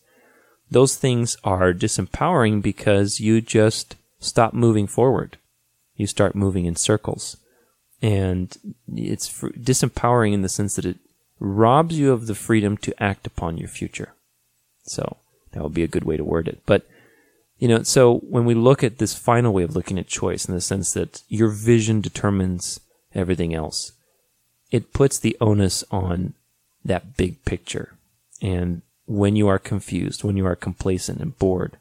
Those 0.70 0.96
things 0.96 1.36
are 1.44 1.74
disempowering 1.74 2.62
because 2.62 3.20
you 3.20 3.42
just 3.42 3.96
stop 4.20 4.54
moving 4.54 4.86
forward. 4.86 5.36
You 5.96 6.06
start 6.06 6.34
moving 6.34 6.64
in 6.64 6.76
circles. 6.76 7.36
And 8.00 8.56
it's 8.92 9.28
disempowering 9.40 10.32
in 10.32 10.40
the 10.40 10.48
sense 10.48 10.76
that 10.76 10.86
it 10.86 10.96
robs 11.38 11.98
you 11.98 12.12
of 12.12 12.26
the 12.26 12.34
freedom 12.34 12.76
to 12.78 13.02
act 13.02 13.26
upon 13.26 13.58
your 13.58 13.68
future. 13.68 14.14
So 14.84 15.18
that 15.52 15.62
would 15.62 15.74
be 15.74 15.82
a 15.82 15.88
good 15.88 16.04
way 16.04 16.16
to 16.16 16.24
word 16.24 16.48
it. 16.48 16.60
But 16.64 16.86
you 17.62 17.68
know, 17.68 17.84
so 17.84 18.18
when 18.28 18.44
we 18.44 18.54
look 18.54 18.82
at 18.82 18.98
this 18.98 19.14
final 19.14 19.52
way 19.52 19.62
of 19.62 19.76
looking 19.76 19.96
at 19.96 20.08
choice 20.08 20.46
in 20.46 20.52
the 20.52 20.60
sense 20.60 20.92
that 20.94 21.22
your 21.28 21.48
vision 21.48 22.00
determines 22.00 22.80
everything 23.14 23.54
else, 23.54 23.92
it 24.72 24.92
puts 24.92 25.16
the 25.16 25.36
onus 25.40 25.84
on 25.88 26.34
that 26.84 27.16
big 27.16 27.44
picture. 27.44 27.96
And 28.40 28.82
when 29.06 29.36
you 29.36 29.46
are 29.46 29.60
confused, 29.60 30.24
when 30.24 30.36
you 30.36 30.44
are 30.44 30.56
complacent 30.56 31.20
and 31.20 31.38
bored, 31.38 31.76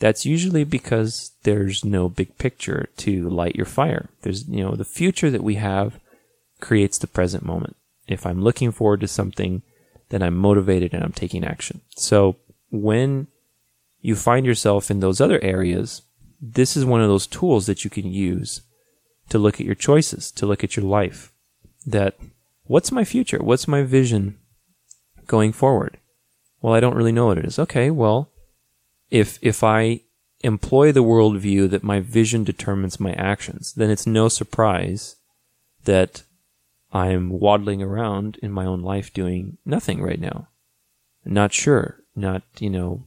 that's 0.00 0.26
usually 0.26 0.64
because 0.64 1.30
there's 1.44 1.84
no 1.84 2.08
big 2.08 2.36
picture 2.36 2.88
to 2.96 3.30
light 3.30 3.54
your 3.54 3.66
fire. 3.66 4.08
There's, 4.22 4.48
you 4.48 4.64
know, 4.64 4.74
the 4.74 4.84
future 4.84 5.30
that 5.30 5.44
we 5.44 5.54
have 5.54 6.00
creates 6.60 6.98
the 6.98 7.06
present 7.06 7.44
moment. 7.44 7.76
If 8.08 8.26
I'm 8.26 8.42
looking 8.42 8.72
forward 8.72 8.98
to 9.02 9.06
something, 9.06 9.62
then 10.08 10.24
I'm 10.24 10.36
motivated 10.36 10.92
and 10.92 11.04
I'm 11.04 11.12
taking 11.12 11.44
action. 11.44 11.82
So 11.94 12.34
when 12.72 13.28
you 14.04 14.14
find 14.14 14.44
yourself 14.44 14.90
in 14.90 15.00
those 15.00 15.18
other 15.18 15.42
areas, 15.42 16.02
this 16.38 16.76
is 16.76 16.84
one 16.84 17.00
of 17.00 17.08
those 17.08 17.26
tools 17.26 17.64
that 17.64 17.84
you 17.84 17.90
can 17.90 18.12
use 18.12 18.60
to 19.30 19.38
look 19.38 19.58
at 19.58 19.64
your 19.64 19.74
choices, 19.74 20.30
to 20.32 20.44
look 20.44 20.62
at 20.62 20.76
your 20.76 20.84
life. 20.84 21.32
That 21.86 22.18
what's 22.64 22.92
my 22.92 23.04
future? 23.04 23.38
What's 23.38 23.66
my 23.66 23.82
vision 23.82 24.38
going 25.26 25.52
forward? 25.52 25.96
Well, 26.60 26.74
I 26.74 26.80
don't 26.80 26.96
really 26.96 27.12
know 27.12 27.28
what 27.28 27.38
it 27.38 27.46
is. 27.46 27.58
Okay, 27.58 27.90
well, 27.90 28.30
if 29.10 29.38
if 29.40 29.64
I 29.64 30.00
employ 30.40 30.92
the 30.92 31.02
worldview 31.02 31.70
that 31.70 31.82
my 31.82 32.00
vision 32.00 32.44
determines 32.44 33.00
my 33.00 33.14
actions, 33.14 33.72
then 33.72 33.88
it's 33.88 34.06
no 34.06 34.28
surprise 34.28 35.16
that 35.84 36.24
I'm 36.92 37.30
waddling 37.30 37.80
around 37.80 38.38
in 38.42 38.52
my 38.52 38.66
own 38.66 38.82
life 38.82 39.14
doing 39.14 39.56
nothing 39.64 40.02
right 40.02 40.20
now. 40.20 40.48
Not 41.24 41.54
sure, 41.54 42.04
not, 42.14 42.42
you 42.58 42.68
know, 42.68 43.04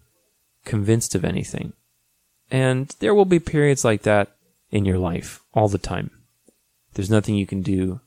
convinced 0.68 1.16
of 1.16 1.26
anything. 1.26 1.74
And 2.52 2.94
there 3.00 3.16
will 3.16 3.26
be 3.26 3.40
periods 3.40 3.84
like 3.84 4.04
that 4.04 4.36
in 4.70 4.86
your 4.86 5.00
life 5.00 5.42
all 5.54 5.68
the 5.68 5.80
time. 5.80 6.12
There's 6.94 7.10
nothing 7.10 7.36
you 7.36 7.48
can 7.48 7.62
do 7.62 8.02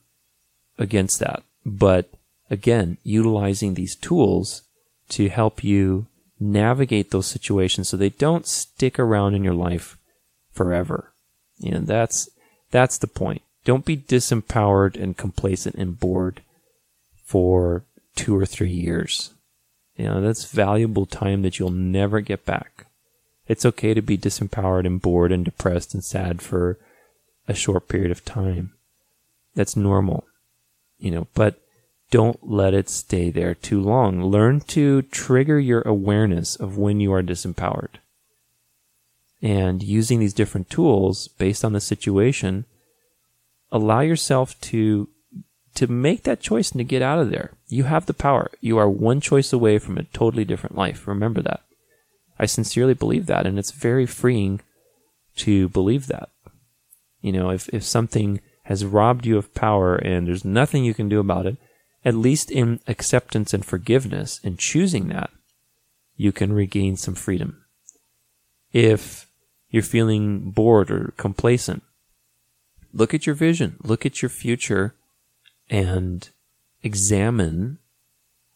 against 0.77 1.19
that. 1.19 1.43
But 1.65 2.09
again, 2.49 2.97
utilizing 3.03 3.73
these 3.73 3.95
tools 3.95 4.63
to 5.09 5.27
help 5.29 5.63
you 5.63 6.07
navigate 6.39 7.11
those 7.11 7.27
situations 7.27 7.89
so 7.89 7.97
they 7.97 8.09
don't 8.09 8.47
stick 8.47 8.97
around 8.97 9.35
in 9.35 9.43
your 9.43 9.53
life 9.53 9.97
forever. 10.51 11.13
And 11.63 11.87
that's, 11.87 12.29
that's 12.71 12.97
the 12.97 13.07
point. 13.07 13.41
Don't 13.63 13.85
be 13.85 13.97
disempowered 13.97 15.01
and 15.01 15.15
complacent 15.17 15.75
and 15.75 15.99
bored 15.99 16.41
for 17.23 17.83
two 18.15 18.35
or 18.35 18.45
three 18.45 18.71
years. 18.71 19.33
You 20.01 20.07
know, 20.07 20.19
that's 20.19 20.45
valuable 20.45 21.05
time 21.05 21.43
that 21.43 21.59
you'll 21.59 21.69
never 21.69 22.21
get 22.21 22.43
back. 22.43 22.87
It's 23.47 23.67
okay 23.67 23.93
to 23.93 24.01
be 24.01 24.17
disempowered 24.17 24.87
and 24.87 24.99
bored 24.99 25.31
and 25.31 25.45
depressed 25.45 25.93
and 25.93 26.03
sad 26.03 26.41
for 26.41 26.79
a 27.47 27.53
short 27.53 27.87
period 27.87 28.09
of 28.09 28.25
time. 28.25 28.73
That's 29.53 29.75
normal, 29.75 30.25
you 30.97 31.11
know, 31.11 31.27
but 31.35 31.61
don't 32.09 32.39
let 32.41 32.73
it 32.73 32.89
stay 32.89 33.29
there 33.29 33.53
too 33.53 33.79
long. 33.79 34.23
Learn 34.23 34.61
to 34.61 35.03
trigger 35.03 35.59
your 35.59 35.83
awareness 35.83 36.55
of 36.55 36.79
when 36.79 36.99
you 36.99 37.13
are 37.13 37.21
disempowered. 37.21 37.99
And 39.39 39.83
using 39.83 40.19
these 40.19 40.33
different 40.33 40.71
tools 40.71 41.27
based 41.27 41.63
on 41.63 41.73
the 41.73 41.79
situation, 41.79 42.65
allow 43.71 43.99
yourself 43.99 44.59
to 44.61 45.09
to 45.75 45.87
make 45.87 46.23
that 46.23 46.41
choice 46.41 46.71
and 46.71 46.79
to 46.79 46.83
get 46.83 47.01
out 47.01 47.19
of 47.19 47.31
there. 47.31 47.51
You 47.67 47.83
have 47.83 48.05
the 48.05 48.13
power. 48.13 48.51
You 48.59 48.77
are 48.77 48.89
one 48.89 49.21
choice 49.21 49.53
away 49.53 49.79
from 49.79 49.97
a 49.97 50.03
totally 50.03 50.45
different 50.45 50.75
life. 50.75 51.07
Remember 51.07 51.41
that. 51.41 51.61
I 52.37 52.45
sincerely 52.45 52.93
believe 52.93 53.27
that, 53.27 53.45
and 53.45 53.57
it's 53.57 53.71
very 53.71 54.05
freeing 54.05 54.61
to 55.37 55.69
believe 55.69 56.07
that. 56.07 56.29
You 57.21 57.31
know, 57.31 57.51
if, 57.51 57.69
if 57.69 57.83
something 57.83 58.41
has 58.63 58.85
robbed 58.85 59.25
you 59.25 59.37
of 59.37 59.53
power 59.53 59.95
and 59.95 60.27
there's 60.27 60.45
nothing 60.45 60.83
you 60.83 60.93
can 60.93 61.09
do 61.09 61.19
about 61.19 61.45
it, 61.45 61.57
at 62.03 62.15
least 62.15 62.49
in 62.49 62.79
acceptance 62.87 63.53
and 63.53 63.65
forgiveness 63.65 64.39
and 64.43 64.57
choosing 64.57 65.07
that, 65.09 65.29
you 66.15 66.31
can 66.31 66.53
regain 66.53 66.97
some 66.97 67.15
freedom. 67.15 67.63
If 68.73 69.27
you're 69.69 69.83
feeling 69.83 70.51
bored 70.51 70.89
or 70.89 71.13
complacent, 71.17 71.83
look 72.93 73.13
at 73.13 73.25
your 73.25 73.35
vision, 73.35 73.77
look 73.83 74.05
at 74.05 74.21
your 74.21 74.29
future, 74.29 74.95
and 75.71 76.29
examine 76.83 77.79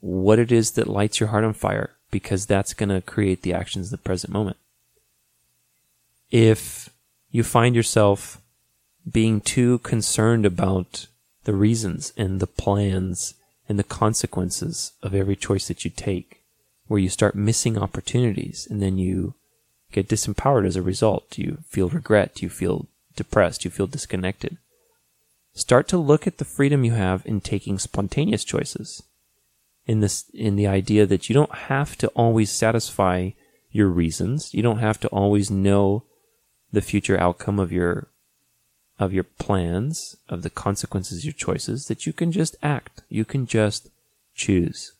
what 0.01 0.38
it 0.38 0.51
is 0.51 0.71
that 0.71 0.88
lights 0.88 1.19
your 1.19 1.30
heart 1.30 1.45
on 1.45 1.54
fire, 1.54 1.95
because 2.12 2.45
that's 2.45 2.73
going 2.75 2.89
to 2.89 3.01
create 3.01 3.41
the 3.41 3.54
actions 3.54 3.88
in 3.88 3.91
the 3.91 3.97
present 3.97 4.32
moment. 4.32 4.58
If 6.30 6.89
you 7.32 7.43
find 7.43 7.75
yourself 7.75 8.41
being 9.10 9.39
too 9.41 9.80
concerned 9.80 10.45
about 10.45 11.08
the 11.45 11.54
reasons 11.54 12.12
and 12.17 12.39
the 12.39 12.47
plans 12.47 13.36
and 13.69 13.80
the 13.80 13.84
consequences 13.84 14.91
of 15.01 15.15
every 15.15 15.36
choice 15.36 15.67
that 15.67 15.86
you 15.86 15.91
take, 15.91 16.43
where 16.88 16.99
you 16.99 17.10
start 17.10 17.34
missing 17.36 17.78
opportunities 17.78 18.67
and 18.69 18.82
then 18.82 18.97
you 18.97 19.34
get 19.91 20.08
disempowered 20.08 20.67
as 20.67 20.75
a 20.75 20.82
result. 20.82 21.38
You 21.38 21.60
feel 21.67 21.89
regret, 21.89 22.41
you 22.41 22.49
feel 22.49 22.88
depressed, 23.15 23.63
you 23.63 23.71
feel 23.71 23.88
disconnected. 23.88 24.58
Start 25.56 25.88
to 25.88 25.98
look 25.98 26.28
at 26.28 26.38
the 26.38 26.46
freedom 26.46 26.84
you 26.84 26.91
have 26.91 27.26
in 27.26 27.39
taking 27.39 27.80
spontaneous 27.80 28.44
choices. 28.44 29.02
In 29.88 30.02
this, 30.02 30.26
in 30.34 30.58
the 30.58 30.68
idea 30.68 31.06
that 31.06 31.30
you 31.30 31.34
don't 31.34 31.56
have 31.56 31.98
to 32.00 32.08
always 32.10 32.52
satisfy 32.52 33.32
your 33.72 33.88
reasons. 33.88 34.54
You 34.54 34.62
don't 34.62 34.80
have 34.80 35.00
to 35.00 35.08
always 35.10 35.50
know 35.50 36.04
the 36.74 36.82
future 36.82 37.20
outcome 37.20 37.60
of 37.60 37.72
your 37.72 38.08
of 38.98 39.13
your 39.13 39.24
plans, 39.24 40.15
of 40.30 40.41
the 40.41 40.50
consequences 40.50 41.20
of 41.20 41.26
your 41.26 41.34
choices, 41.34 41.88
that 41.88 42.06
you 42.06 42.13
can 42.13 42.32
just 42.32 42.56
act. 42.63 43.02
You 43.10 43.26
can 43.26 43.46
just 43.46 43.89
choose. 44.34 44.94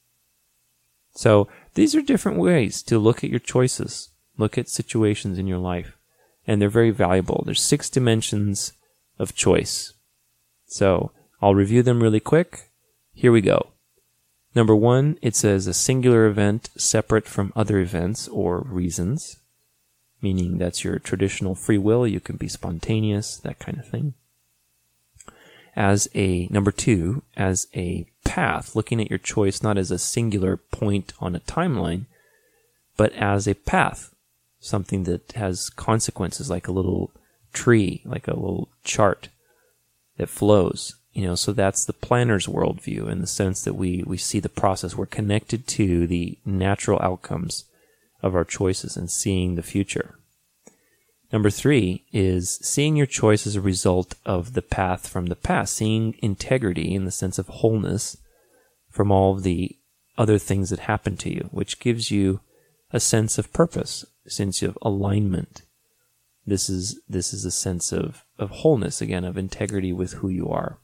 So 1.14 1.48
these 1.76 1.96
are 1.96 2.02
different 2.02 2.38
ways 2.38 2.84
to 2.84 3.00
look 3.00 3.24
at 3.24 3.30
your 3.30 3.40
choices, 3.40 4.10
look 4.38 4.58
at 4.58 4.68
situations 4.68 5.38
in 5.38 5.48
your 5.48 5.60
life, 5.60 5.98
and 6.46 6.62
they're 6.62 6.70
very 6.70 6.92
valuable. 6.92 7.44
There's 7.46 7.62
six 7.62 7.90
dimensions 7.90 8.74
of 9.18 9.34
choice. 9.34 9.94
So 10.66 11.12
I'll 11.42 11.56
review 11.56 11.84
them 11.84 12.02
really 12.02 12.20
quick. 12.20 12.72
Here 13.14 13.32
we 13.32 13.42
go. 13.42 13.70
Number 14.54 14.76
one, 14.76 15.18
it 15.22 15.36
says 15.36 15.68
a 15.68 15.74
singular 15.74 16.26
event 16.26 16.70
separate 16.78 17.28
from 17.28 17.52
other 17.56 17.80
events 17.80 18.28
or 18.30 18.62
reasons 18.62 19.38
meaning 20.26 20.58
that's 20.58 20.84
your 20.84 20.98
traditional 20.98 21.54
free 21.54 21.78
will. 21.78 22.08
You 22.08 22.20
can 22.20 22.36
be 22.36 22.48
spontaneous, 22.48 23.38
that 23.38 23.60
kind 23.60 23.78
of 23.78 23.88
thing. 23.88 24.16
As 25.76 26.08
a 26.16 26.48
number 26.48 26.72
two, 26.72 27.22
as 27.38 27.68
a 27.76 28.08
path, 28.24 28.76
looking 28.76 29.00
at 29.00 29.12
your 29.12 29.20
choice 29.20 29.62
not 29.62 29.78
as 29.78 29.92
a 29.92 30.00
singular 30.00 30.58
point 30.58 31.14
on 31.20 31.36
a 31.36 31.42
timeline, 31.42 32.06
but 32.98 33.14
as 33.14 33.48
a 33.48 33.54
path, 33.54 34.16
something 34.60 35.04
that 35.04 35.34
has 35.34 35.70
consequences 35.70 36.50
like 36.50 36.68
a 36.68 36.72
little 36.72 37.12
tree, 37.54 38.02
like 38.04 38.28
a 38.28 38.34
little 38.34 38.70
chart 38.84 39.30
that 40.18 40.30
flows. 40.30 40.96
You 41.14 41.26
know, 41.26 41.36
so 41.36 41.54
that's 41.54 41.86
the 41.86 41.94
planner's 41.94 42.46
worldview 42.46 43.10
in 43.10 43.22
the 43.22 43.28
sense 43.28 43.64
that 43.64 43.76
we, 43.76 44.04
we 44.06 44.18
see 44.18 44.40
the 44.40 44.50
process. 44.50 44.96
We're 44.96 45.06
connected 45.06 45.66
to 45.68 46.08
the 46.08 46.38
natural 46.46 47.00
outcomes 47.02 47.66
of 48.22 48.36
our 48.36 48.44
choices 48.44 48.98
and 48.98 49.10
seeing 49.10 49.56
the 49.56 49.64
future. 49.64 50.16
Number 51.32 51.50
three 51.50 52.06
is 52.12 52.60
seeing 52.62 52.96
your 52.96 53.06
choice 53.06 53.48
as 53.48 53.56
a 53.56 53.62
result 53.62 54.16
of 54.26 54.54
the 54.54 54.62
path 54.62 55.08
from 55.08 55.28
the 55.28 55.36
past, 55.36 55.74
seeing 55.74 56.16
integrity 56.20 56.94
in 56.94 57.06
the 57.06 57.12
sense 57.12 57.40
of 57.40 57.48
wholeness 57.48 58.18
from 58.90 59.12
all 59.12 59.36
of 59.36 59.44
the 59.44 59.78
other 60.18 60.38
things 60.38 60.70
that 60.70 60.80
happened 60.80 61.20
to 61.20 61.34
you, 61.34 61.50
which 61.52 61.80
gives 61.80 62.12
you 62.12 62.42
a 62.92 63.00
sense 63.00 63.38
of 63.38 63.54
purpose, 63.54 64.06
a 64.26 64.30
sense 64.30 64.62
of 64.62 64.78
alignment. 64.82 65.62
This 66.46 66.70
is 66.70 67.02
this 67.08 67.34
is 67.34 67.46
a 67.46 67.52
sense 67.52 67.92
of, 67.94 68.25
of 68.38 68.50
wholeness 68.50 69.02
again, 69.02 69.24
of 69.24 69.38
integrity 69.38 69.94
with 69.94 70.14
who 70.14 70.30
you 70.30 70.50
are. 70.50 70.78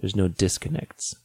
There's 0.00 0.16
no 0.16 0.28
disconnects. 0.28 1.16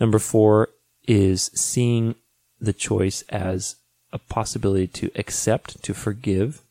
Number 0.00 0.18
four 0.18 0.70
is 1.06 1.50
seeing 1.54 2.14
the 2.60 2.72
choice 2.72 3.22
as 3.28 3.76
a 4.12 4.18
possibility 4.18 4.86
to 4.86 5.10
accept, 5.14 5.82
to 5.82 5.94
forgive, 5.94 6.62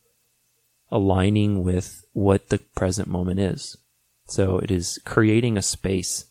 aligning 0.92 1.64
with 1.64 2.06
what 2.14 2.50
the 2.50 2.60
present 2.76 3.08
moment 3.08 3.40
is. 3.40 3.78
So 4.28 4.60
it 4.60 4.72
is 4.72 5.00
creating 5.06 5.58
a 5.58 5.62
space 5.62 6.26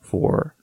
for 0.00 0.54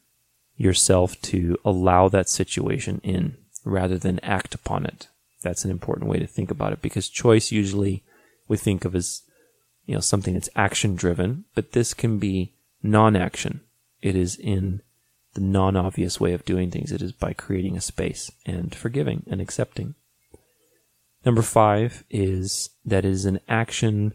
yourself 0.58 1.20
to 1.22 1.58
allow 1.64 2.10
that 2.10 2.30
situation 2.30 3.00
in 3.04 3.38
rather 3.64 3.98
than 3.98 4.20
act 4.20 4.54
upon 4.54 4.86
it. 4.86 5.08
That's 5.42 5.64
an 5.64 5.72
important 5.72 6.10
way 6.10 6.20
to 6.20 6.28
think 6.28 6.52
about 6.52 6.74
it 6.74 6.82
because 6.82 7.08
choice 7.08 7.52
usually 7.52 8.04
we 8.48 8.58
think 8.58 8.84
of 8.84 8.94
as 8.96 9.24
you 9.90 9.96
know 9.96 10.02
something 10.02 10.36
that's 10.36 10.52
action 10.56 10.96
driven, 10.96 11.46
but 11.56 11.72
this 11.72 11.96
can 11.96 12.20
be 12.20 12.54
non-action. 12.84 13.62
It 14.04 14.16
is 14.16 14.36
in 14.36 14.84
the 15.34 15.42
non-obvious 15.42 16.20
way 16.20 16.34
of 16.34 16.46
doing 16.46 16.70
things. 16.70 16.92
It 16.92 17.02
is 17.02 17.12
by 17.12 17.34
creating 17.34 17.76
a 17.76 17.82
space 17.82 18.32
and 18.46 18.76
forgiving 18.76 19.24
and 19.26 19.42
accepting. 19.42 19.96
Number 21.26 21.42
five 21.42 22.04
is 22.12 22.70
that 22.86 23.04
is 23.04 23.26
an 23.26 23.40
action 23.50 24.14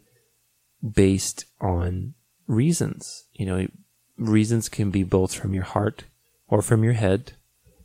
based 0.80 1.44
on 1.60 2.14
reasons. 2.46 3.24
You 3.32 3.46
know, 3.46 3.66
reasons 4.16 4.68
can 4.68 4.92
be 4.92 5.02
both 5.02 5.34
from 5.34 5.54
your 5.54 5.64
heart 5.64 6.04
or 6.46 6.62
from 6.62 6.84
your 6.84 6.92
head. 6.92 7.32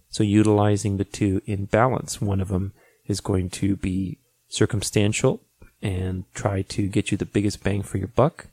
So 0.10 0.24
utilizing 0.24 0.98
the 0.98 1.06
two 1.06 1.42
in 1.48 1.66
balance. 1.66 2.22
One 2.22 2.40
of 2.40 2.50
them 2.50 2.74
is 3.08 3.20
going 3.20 3.50
to 3.50 3.76
be 3.78 4.20
circumstantial 4.48 5.42
and 5.82 6.26
try 6.34 6.62
to 6.64 6.88
get 6.88 7.12
you 7.12 7.18
the 7.18 7.26
biggest 7.26 7.64
bang 7.64 7.82
for 7.82 7.98
your 7.98 8.08
buck. 8.08 8.48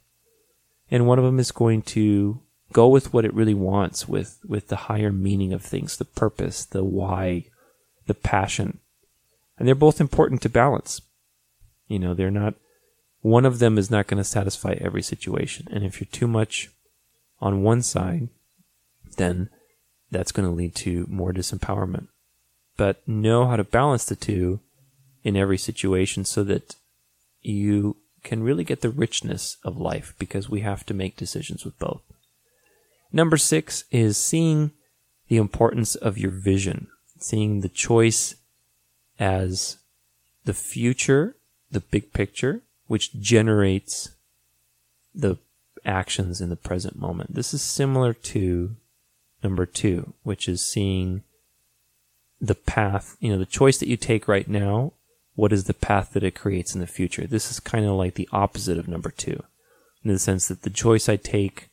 And 0.90 1.06
one 1.06 1.18
of 1.18 1.24
them 1.24 1.38
is 1.38 1.50
going 1.50 1.82
to 1.82 2.40
go 2.72 2.88
with 2.88 3.12
what 3.12 3.24
it 3.24 3.34
really 3.34 3.54
wants 3.54 4.08
with, 4.08 4.38
with 4.46 4.68
the 4.68 4.76
higher 4.76 5.12
meaning 5.12 5.52
of 5.52 5.62
things, 5.62 5.96
the 5.96 6.04
purpose, 6.04 6.64
the 6.64 6.84
why, 6.84 7.44
the 8.06 8.14
passion. 8.14 8.78
And 9.58 9.66
they're 9.66 9.74
both 9.74 10.00
important 10.00 10.42
to 10.42 10.48
balance. 10.48 11.00
You 11.88 11.98
know, 11.98 12.14
they're 12.14 12.30
not, 12.30 12.54
one 13.22 13.44
of 13.44 13.58
them 13.58 13.78
is 13.78 13.90
not 13.90 14.06
going 14.06 14.18
to 14.18 14.24
satisfy 14.24 14.74
every 14.80 15.02
situation. 15.02 15.66
And 15.70 15.84
if 15.84 16.00
you're 16.00 16.08
too 16.10 16.28
much 16.28 16.70
on 17.40 17.62
one 17.62 17.82
side, 17.82 18.28
then 19.16 19.48
that's 20.10 20.32
going 20.32 20.48
to 20.48 20.54
lead 20.54 20.74
to 20.76 21.06
more 21.08 21.32
disempowerment. 21.32 22.08
But 22.76 23.06
know 23.08 23.46
how 23.46 23.56
to 23.56 23.64
balance 23.64 24.04
the 24.04 24.16
two 24.16 24.60
in 25.24 25.36
every 25.36 25.58
situation 25.58 26.24
so 26.24 26.44
that 26.44 26.76
you 27.46 27.96
can 28.22 28.42
really 28.42 28.64
get 28.64 28.80
the 28.80 28.90
richness 28.90 29.56
of 29.62 29.76
life 29.76 30.14
because 30.18 30.48
we 30.48 30.60
have 30.60 30.84
to 30.86 30.94
make 30.94 31.16
decisions 31.16 31.64
with 31.64 31.78
both. 31.78 32.02
Number 33.12 33.36
six 33.36 33.84
is 33.90 34.16
seeing 34.16 34.72
the 35.28 35.36
importance 35.36 35.94
of 35.94 36.18
your 36.18 36.30
vision, 36.30 36.88
seeing 37.18 37.60
the 37.60 37.68
choice 37.68 38.34
as 39.18 39.78
the 40.44 40.54
future, 40.54 41.36
the 41.70 41.80
big 41.80 42.12
picture, 42.12 42.62
which 42.86 43.18
generates 43.20 44.10
the 45.14 45.36
actions 45.84 46.40
in 46.40 46.50
the 46.50 46.56
present 46.56 46.98
moment. 46.98 47.34
This 47.34 47.54
is 47.54 47.62
similar 47.62 48.12
to 48.12 48.76
number 49.42 49.66
two, 49.66 50.14
which 50.22 50.48
is 50.48 50.64
seeing 50.64 51.22
the 52.40 52.54
path, 52.54 53.16
you 53.20 53.30
know, 53.30 53.38
the 53.38 53.46
choice 53.46 53.78
that 53.78 53.88
you 53.88 53.96
take 53.96 54.28
right 54.28 54.48
now. 54.48 54.92
What 55.36 55.52
is 55.52 55.64
the 55.64 55.74
path 55.74 56.12
that 56.14 56.24
it 56.24 56.34
creates 56.34 56.74
in 56.74 56.80
the 56.80 56.86
future? 56.86 57.26
This 57.26 57.50
is 57.50 57.60
kind 57.60 57.84
of 57.86 57.92
like 57.92 58.14
the 58.14 58.28
opposite 58.32 58.78
of 58.78 58.88
number 58.88 59.10
two, 59.10 59.44
in 60.02 60.10
the 60.10 60.18
sense 60.18 60.48
that 60.48 60.62
the 60.62 60.70
choice 60.70 61.08
I 61.08 61.16
take 61.16 61.68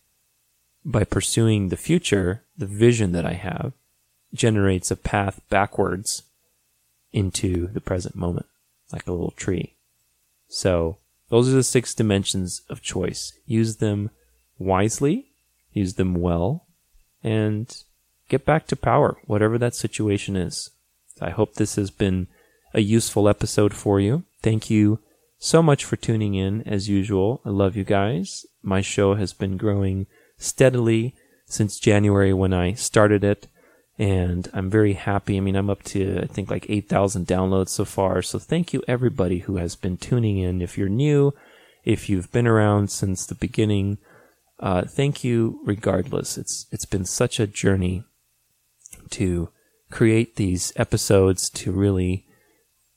by 0.85 1.05
pursuing 1.05 1.69
the 1.69 1.77
future, 1.77 2.43
the 2.57 2.65
vision 2.65 3.13
that 3.13 3.25
I 3.25 3.33
have, 3.33 3.71
generates 4.33 4.91
a 4.91 4.97
path 4.97 5.39
backwards 5.49 6.23
into 7.13 7.67
the 7.67 7.81
present 7.81 8.15
moment, 8.15 8.47
like 8.91 9.07
a 9.07 9.11
little 9.11 9.31
tree. 9.31 9.75
So 10.49 10.97
those 11.29 11.47
are 11.49 11.55
the 11.55 11.63
six 11.63 11.95
dimensions 11.95 12.61
of 12.69 12.81
choice. 12.81 13.31
Use 13.45 13.77
them 13.77 14.09
wisely, 14.57 15.27
use 15.71 15.93
them 15.93 16.15
well, 16.15 16.65
and 17.23 17.73
get 18.27 18.45
back 18.45 18.67
to 18.67 18.75
power, 18.75 19.17
whatever 19.25 19.57
that 19.57 19.73
situation 19.73 20.35
is. 20.35 20.69
I 21.21 21.29
hope 21.29 21.53
this 21.53 21.75
has 21.75 21.91
been 21.91 22.27
a 22.73 22.81
useful 22.81 23.29
episode 23.29 23.73
for 23.73 23.99
you. 23.99 24.23
Thank 24.41 24.69
you 24.69 24.99
so 25.37 25.61
much 25.61 25.85
for 25.85 25.95
tuning 25.95 26.35
in 26.35 26.61
as 26.67 26.89
usual. 26.89 27.41
I 27.45 27.49
love 27.49 27.75
you 27.75 27.83
guys. 27.83 28.45
My 28.61 28.81
show 28.81 29.15
has 29.15 29.33
been 29.33 29.57
growing 29.57 30.07
steadily 30.37 31.15
since 31.45 31.79
January 31.79 32.33
when 32.33 32.53
I 32.53 32.73
started 32.73 33.23
it 33.23 33.47
and 33.99 34.49
I'm 34.53 34.69
very 34.69 34.93
happy. 34.93 35.37
I 35.37 35.39
mean, 35.39 35.55
I'm 35.55 35.69
up 35.69 35.83
to 35.83 36.19
I 36.23 36.25
think 36.25 36.49
like 36.49 36.65
8,000 36.69 37.27
downloads 37.27 37.69
so 37.69 37.85
far. 37.85 38.21
So 38.21 38.39
thank 38.39 38.73
you 38.73 38.81
everybody 38.87 39.39
who 39.39 39.57
has 39.57 39.75
been 39.75 39.97
tuning 39.97 40.37
in. 40.37 40.61
If 40.61 40.77
you're 40.77 40.89
new, 40.89 41.33
if 41.83 42.09
you've 42.09 42.31
been 42.31 42.47
around 42.47 42.89
since 42.89 43.25
the 43.25 43.35
beginning, 43.35 43.97
uh, 44.59 44.83
thank 44.83 45.23
you 45.23 45.59
regardless. 45.65 46.37
It's 46.37 46.67
it's 46.71 46.85
been 46.85 47.05
such 47.05 47.39
a 47.39 47.47
journey 47.47 48.05
to 49.11 49.49
create 49.91 50.37
these 50.37 50.73
episodes 50.75 51.49
to 51.49 51.71
really 51.71 52.25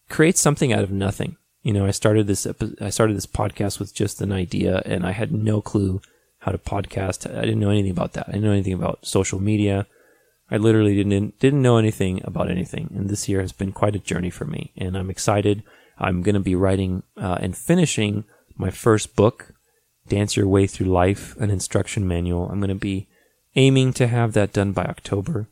create 0.08 0.36
something 0.36 0.72
out 0.72 0.82
of 0.82 0.90
nothing. 0.90 1.36
You 1.62 1.72
know, 1.72 1.86
I 1.86 1.90
started 1.90 2.26
this 2.26 2.46
I 2.80 2.90
started 2.90 3.16
this 3.16 3.26
podcast 3.26 3.78
with 3.78 3.94
just 3.94 4.20
an 4.20 4.32
idea 4.32 4.82
and 4.84 5.04
I 5.04 5.12
had 5.12 5.32
no 5.32 5.60
clue 5.60 6.00
how 6.40 6.52
to 6.52 6.58
podcast. 6.58 7.28
I 7.28 7.40
didn't 7.40 7.58
know 7.58 7.70
anything 7.70 7.90
about 7.90 8.12
that. 8.12 8.28
I 8.28 8.32
didn't 8.32 8.44
know 8.44 8.52
anything 8.52 8.72
about 8.72 9.04
social 9.04 9.40
media. 9.40 9.86
I 10.48 10.58
literally 10.58 10.94
didn't 10.94 11.38
didn't 11.40 11.62
know 11.62 11.76
anything 11.76 12.20
about 12.24 12.50
anything. 12.50 12.92
And 12.94 13.08
this 13.08 13.28
year 13.28 13.40
has 13.40 13.52
been 13.52 13.72
quite 13.72 13.96
a 13.96 14.00
journey 14.00 14.30
for 14.30 14.44
me 14.44 14.72
and 14.76 14.96
I'm 14.96 15.10
excited. 15.10 15.64
I'm 15.98 16.22
going 16.22 16.34
to 16.34 16.40
be 16.40 16.54
writing 16.54 17.02
uh, 17.16 17.38
and 17.40 17.56
finishing 17.56 18.24
my 18.56 18.70
first 18.70 19.16
book, 19.16 19.54
Dance 20.08 20.36
Your 20.36 20.46
Way 20.46 20.66
Through 20.66 20.86
Life, 20.86 21.36
an 21.38 21.50
instruction 21.50 22.06
manual. 22.06 22.48
I'm 22.48 22.60
going 22.60 22.68
to 22.68 22.74
be 22.74 23.08
aiming 23.56 23.92
to 23.94 24.06
have 24.06 24.34
that 24.34 24.52
done 24.52 24.72
by 24.72 24.84
October. 24.84 25.48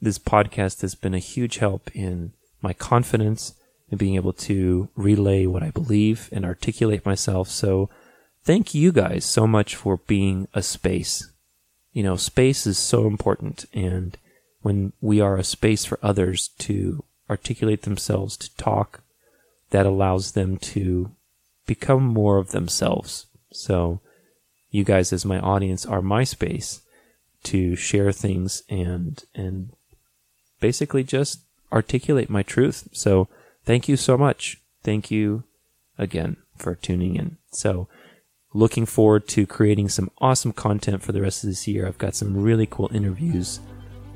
This 0.00 0.18
podcast 0.18 0.80
has 0.80 0.94
been 0.94 1.14
a 1.14 1.20
huge 1.20 1.58
help 1.58 1.90
in 1.94 2.32
my 2.62 2.72
confidence 2.72 3.54
and 3.90 3.98
being 3.98 4.16
able 4.16 4.32
to 4.32 4.88
relay 4.96 5.46
what 5.46 5.62
I 5.62 5.70
believe 5.70 6.28
and 6.32 6.44
articulate 6.44 7.06
myself. 7.06 7.48
So 7.48 7.88
thank 8.42 8.74
you 8.74 8.92
guys 8.92 9.24
so 9.24 9.46
much 9.46 9.76
for 9.76 9.98
being 10.06 10.48
a 10.54 10.62
space. 10.62 11.30
You 11.92 12.02
know, 12.02 12.16
space 12.16 12.66
is 12.66 12.78
so 12.78 13.06
important. 13.06 13.66
And 13.72 14.16
when 14.62 14.92
we 15.00 15.20
are 15.20 15.36
a 15.36 15.44
space 15.44 15.84
for 15.84 15.98
others 16.02 16.48
to 16.58 17.04
articulate 17.30 17.82
themselves, 17.82 18.36
to 18.38 18.54
talk, 18.56 19.02
that 19.70 19.86
allows 19.86 20.32
them 20.32 20.56
to 20.58 21.12
become 21.66 22.04
more 22.04 22.38
of 22.38 22.50
themselves. 22.50 23.26
So 23.52 24.00
you 24.70 24.84
guys 24.84 25.12
as 25.12 25.24
my 25.24 25.40
audience 25.40 25.86
are 25.86 26.02
my 26.02 26.24
space 26.24 26.82
to 27.44 27.76
share 27.76 28.12
things 28.12 28.62
and, 28.68 29.24
and 29.34 29.70
basically 30.60 31.04
just 31.04 31.40
articulate 31.72 32.30
my 32.30 32.42
truth. 32.42 32.88
So 32.92 33.28
thank 33.66 33.88
you 33.88 33.96
so 33.96 34.16
much. 34.16 34.62
Thank 34.82 35.10
you 35.10 35.44
again 35.98 36.36
for 36.56 36.74
tuning 36.74 37.16
in. 37.16 37.36
So, 37.50 37.88
looking 38.54 38.86
forward 38.86 39.28
to 39.28 39.46
creating 39.46 39.90
some 39.90 40.10
awesome 40.18 40.52
content 40.52 41.02
for 41.02 41.12
the 41.12 41.20
rest 41.20 41.44
of 41.44 41.50
this 41.50 41.68
year. 41.68 41.86
I've 41.86 41.98
got 41.98 42.14
some 42.14 42.36
really 42.36 42.66
cool 42.66 42.90
interviews 42.94 43.60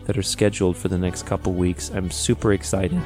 that 0.06 0.16
are 0.16 0.22
scheduled 0.22 0.76
for 0.76 0.88
the 0.88 0.96
next 0.96 1.26
couple 1.26 1.52
weeks. 1.52 1.90
I'm 1.90 2.10
super 2.10 2.52
excited 2.52 3.02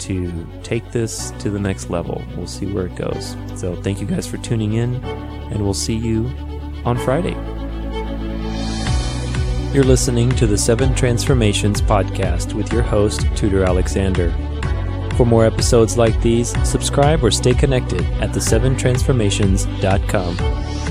to 0.00 0.46
take 0.62 0.92
this 0.92 1.32
to 1.40 1.50
the 1.50 1.58
next 1.58 1.90
level. 1.90 2.22
We'll 2.36 2.46
see 2.46 2.66
where 2.66 2.86
it 2.86 2.96
goes. 2.96 3.36
So, 3.56 3.74
thank 3.82 4.00
you 4.00 4.06
guys 4.06 4.26
for 4.26 4.36
tuning 4.38 4.74
in, 4.74 4.94
and 5.04 5.62
we'll 5.62 5.74
see 5.74 5.96
you 5.96 6.26
on 6.84 6.96
Friday. 6.98 7.36
You're 9.72 9.84
listening 9.84 10.30
to 10.30 10.48
the 10.48 10.58
Seven 10.58 10.94
Transformations 10.96 11.80
podcast 11.80 12.54
with 12.54 12.72
your 12.72 12.82
host, 12.82 13.24
Tudor 13.36 13.62
Alexander. 13.62 14.34
For 15.20 15.26
more 15.26 15.44
episodes 15.44 15.98
like 15.98 16.18
these, 16.22 16.48
subscribe 16.66 17.22
or 17.22 17.30
stay 17.30 17.52
connected 17.52 18.00
at 18.22 18.30
the7transformations.com. 18.30 20.89